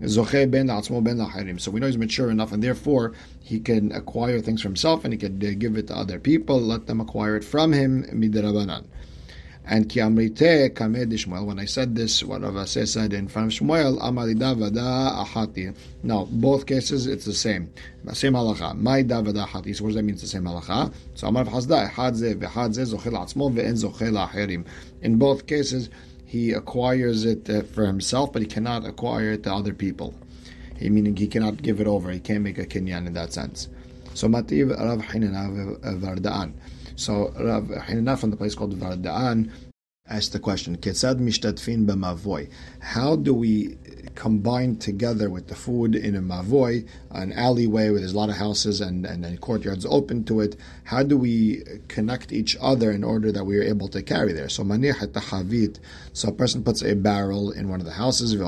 So 0.00 0.22
we 0.22 1.80
know 1.80 1.86
he's 1.86 1.98
mature 1.98 2.30
enough, 2.30 2.52
and 2.52 2.62
therefore 2.62 3.14
he 3.42 3.58
can 3.58 3.90
acquire 3.90 4.40
things 4.40 4.62
for 4.62 4.68
himself, 4.68 5.04
and 5.04 5.12
he 5.12 5.18
can 5.18 5.44
uh, 5.44 5.50
give 5.58 5.76
it 5.76 5.88
to 5.88 5.96
other 5.96 6.20
people, 6.20 6.60
let 6.60 6.86
them 6.86 7.00
acquire 7.00 7.36
it 7.36 7.44
from 7.44 7.72
him 7.72 8.04
midrabanan. 8.04 8.84
And 9.70 9.86
ki 9.88 10.00
amrite 10.00 10.70
kamed 10.70 11.12
Shmuel. 11.12 11.44
When 11.44 11.58
I 11.58 11.66
said 11.66 11.94
this, 11.94 12.22
what 12.22 12.40
Rav 12.40 12.68
said 12.68 13.12
in 13.12 13.28
front 13.28 13.52
of 13.52 13.60
Shmuel, 13.60 14.00
amalida 14.00 14.56
vada 14.56 15.24
ahati. 15.24 15.76
No, 16.02 16.26
both 16.26 16.64
cases 16.64 17.06
it's 17.06 17.26
the 17.26 17.34
same. 17.34 17.70
Same 18.12 18.32
halacha. 18.32 18.74
My 18.78 19.02
davada 19.02 19.46
ahati. 19.46 19.76
So 19.76 19.84
what 19.84 19.90
does 19.90 19.96
that 19.96 20.04
mean? 20.04 20.14
It's 20.14 20.22
the 20.22 20.28
same 20.28 20.44
halacha. 20.44 20.94
So 21.14 21.26
amar 21.26 21.44
v'chazda 21.44 21.90
ehad 21.90 22.14
ze 22.14 22.34
v'ehad 22.34 22.72
ze 22.72 22.82
zochel 22.82 23.12
atzmo 23.12 23.52
ve'en 23.52 23.74
zochel 23.74 24.16
acherim. 24.26 24.64
In 25.02 25.18
both 25.18 25.46
cases, 25.46 25.90
he 26.28 26.52
acquires 26.52 27.24
it 27.24 27.48
uh, 27.48 27.62
for 27.62 27.86
himself, 27.86 28.34
but 28.34 28.42
he 28.42 28.48
cannot 28.48 28.84
acquire 28.84 29.32
it 29.32 29.44
to 29.44 29.52
other 29.52 29.72
people. 29.72 30.14
He, 30.76 30.90
meaning 30.90 31.16
he 31.16 31.26
cannot 31.26 31.62
give 31.62 31.80
it 31.80 31.86
over. 31.86 32.10
He 32.10 32.20
can't 32.20 32.44
make 32.44 32.58
a 32.58 32.66
kinyan 32.66 33.06
in 33.06 33.14
that 33.14 33.32
sense. 33.32 33.68
So 34.12 34.28
Mativ 34.28 34.76
Rav 34.78 35.00
Hinana 35.00 35.78
Vardaan. 35.96 36.52
So 36.96 37.32
Rav 37.40 38.20
from 38.20 38.30
the 38.30 38.36
place 38.36 38.54
called 38.54 38.78
Vardaan 38.78 39.50
asked 40.06 40.34
the 40.34 40.38
question. 40.38 40.76
How 42.80 43.16
do 43.16 43.34
we 43.34 43.78
combined 44.18 44.80
together 44.80 45.30
with 45.30 45.46
the 45.46 45.54
food 45.54 45.94
in 45.94 46.16
a 46.16 46.20
mavoy, 46.20 46.84
an 47.12 47.32
alleyway 47.34 47.88
where 47.88 48.00
there's 48.00 48.14
a 48.14 48.16
lot 48.16 48.28
of 48.28 48.34
houses 48.34 48.80
and, 48.80 49.06
and, 49.06 49.24
and 49.24 49.40
courtyards 49.40 49.86
open 49.86 50.24
to 50.24 50.40
it. 50.40 50.56
How 50.82 51.04
do 51.04 51.16
we 51.16 51.62
connect 51.86 52.32
each 52.32 52.56
other 52.60 52.90
in 52.90 53.04
order 53.04 53.30
that 53.30 53.44
we 53.44 53.56
are 53.58 53.62
able 53.62 53.86
to 53.88 54.02
carry 54.02 54.32
there? 54.32 54.48
So 54.48 54.64
so 56.12 56.28
a 56.28 56.32
person 56.32 56.64
puts 56.64 56.82
a 56.82 56.96
barrel 56.96 57.52
in 57.52 57.68
one 57.68 57.78
of 57.78 57.86
the 57.86 57.92
houses. 57.92 58.32
This 58.32 58.40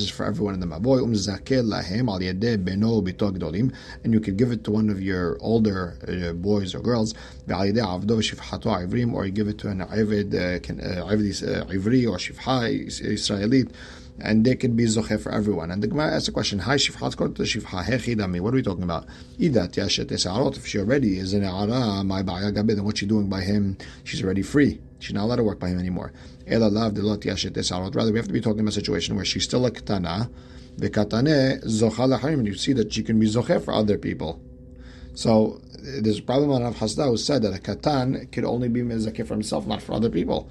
is 0.00 0.10
for 0.10 0.24
everyone 0.24 0.54
in 0.54 0.60
the 0.60 0.66
mavoy. 0.66 1.02
And 4.04 4.14
you 4.14 4.20
could 4.20 4.36
give 4.36 4.52
it 4.52 4.62
to 4.64 4.70
one 4.70 4.88
of 4.88 5.02
your 5.02 5.36
older 5.40 5.98
uh, 6.06 6.32
boys 6.34 6.76
or 6.76 6.80
girls, 6.80 7.12
or 7.50 7.66
you 9.26 9.32
give 9.32 9.48
it 9.48 9.58
to 9.58 9.68
an 9.68 9.80
uh, 9.80 9.86
uh, 9.86 9.96
Ivri 11.76 12.08
or 12.08 12.18
Shifha 12.18 12.70
Israeli 12.70 13.63
and 14.20 14.44
they 14.44 14.54
can 14.54 14.76
be 14.76 14.84
zoche 14.84 15.20
for 15.20 15.32
everyone. 15.32 15.70
And 15.70 15.82
the 15.82 15.88
Gemara 15.88 16.12
asks 16.14 16.28
a 16.28 16.32
question: 16.32 16.60
Hi 16.60 16.76
shifhat 16.76 17.16
kol 17.16 17.28
shifha. 17.28 18.40
What 18.40 18.52
are 18.52 18.56
we 18.56 18.62
talking 18.62 18.84
about? 18.84 19.06
Idat 19.38 19.74
yashet. 19.74 20.56
If 20.56 20.66
she 20.66 20.78
already 20.78 21.18
is 21.18 21.34
in 21.34 21.44
ara 21.44 22.04
my 22.04 22.22
then 22.22 22.84
what's 22.84 23.00
she 23.00 23.06
doing 23.06 23.28
by 23.28 23.40
him? 23.42 23.76
She's 24.04 24.22
already 24.22 24.42
free. 24.42 24.80
She's 25.00 25.14
not 25.14 25.24
allowed 25.24 25.36
to 25.36 25.44
work 25.44 25.58
by 25.58 25.68
him 25.68 25.78
anymore. 25.78 26.12
Ela 26.46 26.66
lav 26.66 26.92
delot 26.92 27.24
yashet 27.24 27.52
esarot. 27.52 27.94
Rather, 27.94 28.12
we 28.12 28.18
have 28.18 28.28
to 28.28 28.32
be 28.32 28.40
talking 28.40 28.60
about 28.60 28.70
a 28.70 28.72
situation 28.72 29.16
where 29.16 29.24
she's 29.24 29.44
still 29.44 29.66
a 29.66 29.70
katana. 29.70 30.30
V'katane 30.78 31.64
zocha 31.64 32.06
lacharim. 32.18 32.34
And 32.34 32.46
you 32.46 32.54
see 32.54 32.72
that 32.74 32.92
she 32.92 33.02
can 33.02 33.18
be 33.18 33.26
zoche 33.26 33.64
for 33.64 33.74
other 33.74 33.98
people. 33.98 34.40
So 35.14 35.60
there's 35.82 36.18
a 36.18 36.22
problem 36.22 36.50
on 36.50 36.62
Rav 36.62 36.76
Hasda 36.76 37.06
who 37.08 37.16
said 37.16 37.42
that 37.42 37.54
a 37.54 37.60
katan 37.60 38.30
could 38.32 38.44
only 38.44 38.68
be 38.68 38.82
mezakeh 38.82 39.26
for 39.26 39.34
himself, 39.34 39.66
not 39.66 39.82
for 39.82 39.92
other 39.92 40.10
people. 40.10 40.48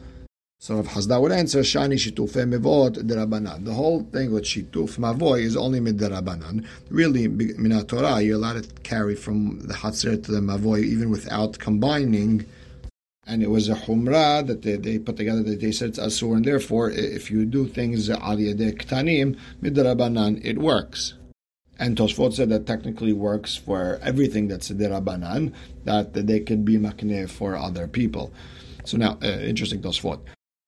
So 0.64 0.78
Rav 0.78 0.88
Hasda 0.88 1.20
would 1.20 1.34
answer, 1.34 1.60
Shani 1.60 1.96
Shitufe 1.96 2.48
Mevot 2.48 2.96
Derabanan. 3.06 3.66
The 3.66 3.74
whole 3.74 4.04
thing 4.14 4.32
with 4.32 4.46
Shituf 4.46 4.98
Mavoy 4.98 5.42
is 5.42 5.58
only 5.58 5.82
Mid 5.82 5.98
Derabanan. 5.98 6.66
Really, 6.90 7.28
Minat 7.28 7.90
Torah, 7.90 8.22
you're 8.22 8.38
allowed 8.38 8.64
to 8.64 8.70
carry 8.82 9.14
from 9.14 9.60
the 9.60 9.74
Hatzer 9.74 10.24
to 10.24 10.32
the 10.32 10.40
Mavoy 10.40 10.82
even 10.86 11.10
without 11.10 11.60
combining. 11.60 12.46
And 13.28 13.44
it 13.44 13.50
was 13.50 13.68
a 13.68 13.76
Humrah 13.76 14.48
that 14.48 14.62
they, 14.62 14.78
they 14.78 15.00
put 15.00 15.18
together 15.18 15.44
that 15.44 15.60
they 15.60 15.74
said 15.74 15.90
it's 15.90 16.00
Asur, 16.00 16.38
and 16.38 16.46
therefore, 16.46 16.90
if 16.92 17.30
you 17.30 17.44
do 17.44 17.68
things 17.68 18.08
Aliyadeh 18.08 18.78
Ktanim, 18.78 19.38
Mid 19.60 19.76
Derabanan, 19.76 20.40
it 20.46 20.60
works. 20.60 21.16
And 21.78 21.98
Tosfot 21.98 22.36
said 22.36 22.48
that 22.52 22.66
technically 22.66 23.12
works 23.12 23.58
for 23.58 24.00
everything 24.02 24.48
that's 24.48 24.72
Derabanan, 24.72 25.52
that 25.84 26.14
they 26.14 26.40
can 26.40 26.64
be 26.64 26.78
Makneh 26.78 27.30
for 27.30 27.58
other 27.58 27.86
people. 27.86 28.32
So 28.86 28.96
now, 28.96 29.18
uh, 29.22 29.28
interesting 29.28 29.82
Tosfot. 29.82 30.22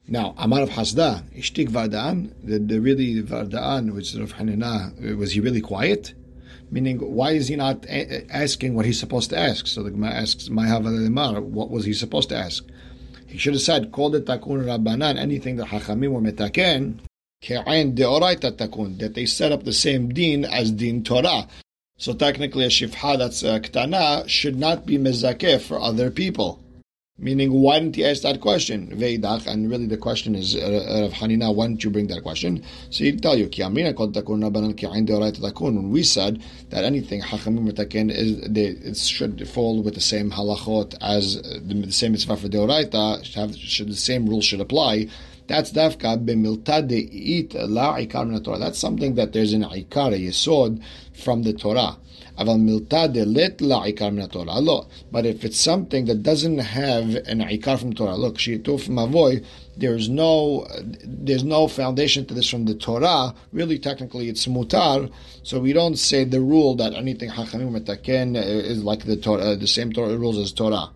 Now, 0.08 0.36
Amar 0.38 0.62
of 0.62 0.70
Hasda, 0.70 1.24
Ishtik 1.36 1.70
Varda'an, 1.70 2.32
the, 2.44 2.60
the 2.60 2.80
really 2.80 3.24
Varda'an, 3.24 3.94
which 3.96 4.13
is 4.13 4.15
of 4.15 4.34
Hanina, 4.34 5.13
uh, 5.13 5.18
was 5.18 5.32
he 5.32 5.39
really 5.39 5.62
quiet? 5.62 6.13
Meaning, 6.70 7.00
why 7.00 7.32
is 7.32 7.48
he 7.48 7.56
not 7.56 7.86
a- 7.86 8.26
asking 8.32 8.76
what 8.76 8.86
he's 8.86 9.00
supposed 9.00 9.32
to 9.32 9.38
ask? 9.38 9.65
So 9.65 9.82
the 9.82 9.89
Gemara 9.89 10.12
asks, 10.12 10.48
what 10.48 11.72
was 11.72 11.86
he 11.86 11.94
supposed 11.94 12.30
to 12.30 12.38
ask? 12.38 12.63
He 13.26 13.39
should 13.39 13.54
have 13.54 13.63
said, 13.63 13.91
called 13.91 14.15
it 14.15 14.26
takun 14.26 14.65
rabbanan, 14.65 15.18
anything 15.18 15.56
that 15.56 15.68
Hachamim 15.70 16.12
were 16.12 16.22
metaken, 16.22 17.00
ke'ain 17.41 17.96
deoraita 17.96 18.52
takun, 18.52 19.00
that 19.00 19.15
they 19.15 19.26
set 19.26 19.52
up 19.52 19.63
the 19.63 19.74
same 19.74 20.10
din 20.10 20.46
as 20.46 20.72
din 20.72 21.04
Torah. 21.04 21.48
So 21.98 22.13
technically, 22.13 22.65
a 22.65 22.70
shifha 22.70 23.18
that's 23.18 23.41
a 23.41 23.60
ktana 23.60 24.28
should 24.30 24.58
not 24.58 24.86
be 24.86 24.98
mezakeh 24.98 25.62
for 25.62 25.80
other 25.80 26.12
people. 26.12 26.62
Meaning, 27.17 27.54
why 27.54 27.80
didn't 27.80 27.95
he 27.95 28.04
ask 28.04 28.23
that 28.23 28.41
question? 28.41 28.88
Veidach, 28.88 29.47
and 29.47 29.69
really 29.69 29.86
the 29.86 29.95
question 29.95 30.36
is, 30.36 30.54
uh, 30.54 30.99
Rav 31.01 31.13
Hanina, 31.13 31.56
why 31.56 31.67
didn't 31.67 31.86
you 31.86 31.89
bring 31.89 32.08
that 32.08 32.23
question? 32.23 32.62
So 32.89 33.06
he'd 33.06 33.23
tell 33.23 33.38
you, 33.38 33.45
when 33.45 33.51
we 35.91 36.04
said 36.04 36.43
that 36.71 36.84
anything 36.84 37.21
Hachamim 37.21 37.71
Metaken 37.71 38.12
is, 38.12 38.58
it 38.58 38.97
should 38.97 39.47
fall 39.47 39.82
with 39.82 39.95
the 39.95 40.01
same 40.01 40.30
halachot 40.30 40.97
as 40.99 41.41
the, 41.41 41.84
the 41.86 41.91
same 41.93 42.12
mitzvah 42.12 42.36
for 42.36 42.49
Deoraita, 42.49 43.23
should, 43.23 43.58
should 43.60 43.88
the 43.88 43.95
same 43.95 44.28
rule 44.28 44.41
should 44.41 44.60
apply. 44.60 45.08
That's 45.47 45.71
dafka 45.71 46.17
b'milta 46.25 46.88
de'it 46.88 47.53
la 47.69 47.97
ikar 47.97 48.27
min 48.27 48.41
Torah. 48.43 48.58
That's 48.58 48.79
something 48.79 49.15
that 49.15 49.34
there's 49.34 49.53
an 49.53 49.63
ikar, 49.63 50.13
a 50.13 50.19
yesod 50.19 50.81
from 51.13 51.43
the 51.43 51.53
Torah. 51.53 51.97
Aval 52.39 52.60
milta 52.60 53.62
la 53.62 54.10
min 54.12 54.29
Torah. 54.29 54.88
But 55.12 55.25
if 55.27 55.45
it's 55.45 55.60
something 55.60 56.05
that 56.05 56.23
doesn't 56.23 56.58
have 56.58 57.15
an 57.27 57.39
ikar 57.41 57.79
from 57.79 57.93
Torah, 57.93 58.15
look, 58.15 58.38
shituf 58.38 58.89
mavoy, 58.89 59.45
there's 59.77 60.10
no 60.10 60.67
there's 61.03 61.43
no 61.43 61.67
foundation 61.67 62.25
to 62.25 62.34
this 62.34 62.49
from 62.49 62.65
the 62.65 62.73
Torah. 62.73 63.36
Really, 63.51 63.77
technically, 63.77 64.29
it's 64.29 64.47
mutar. 64.47 65.12
So 65.43 65.60
we 65.60 65.73
don't 65.73 65.97
say 65.97 66.23
the 66.23 66.41
rule 66.41 66.75
that 66.75 66.93
anything 66.95 67.29
hachamim 67.29 67.79
metaken 67.79 68.36
is 68.36 68.84
like 68.84 69.05
the 69.05 69.17
Torah, 69.17 69.55
the 69.55 69.67
same 69.67 69.93
Torah 69.93 70.17
rules 70.17 70.39
as 70.39 70.51
Torah 70.51 70.89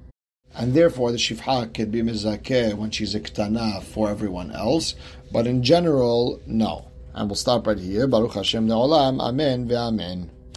and 0.55 0.73
therefore 0.73 1.11
the 1.11 1.17
shifha 1.17 1.73
could 1.73 1.91
be 1.91 2.01
mizakeh 2.01 2.73
when 2.73 2.91
she's 2.91 3.15
a 3.15 3.19
ktana 3.19 3.81
for 3.83 4.09
everyone 4.09 4.51
else. 4.51 4.95
But 5.31 5.47
in 5.47 5.63
general, 5.63 6.41
no. 6.45 6.87
And 7.13 7.29
we'll 7.29 7.35
stop 7.35 7.67
right 7.67 7.77
here. 7.77 8.07
Baruch 8.07 8.33
Hashem 8.33 8.67
Ne'olam. 8.67 9.19
Amen 9.19 9.67
ve'amen. 9.67 10.29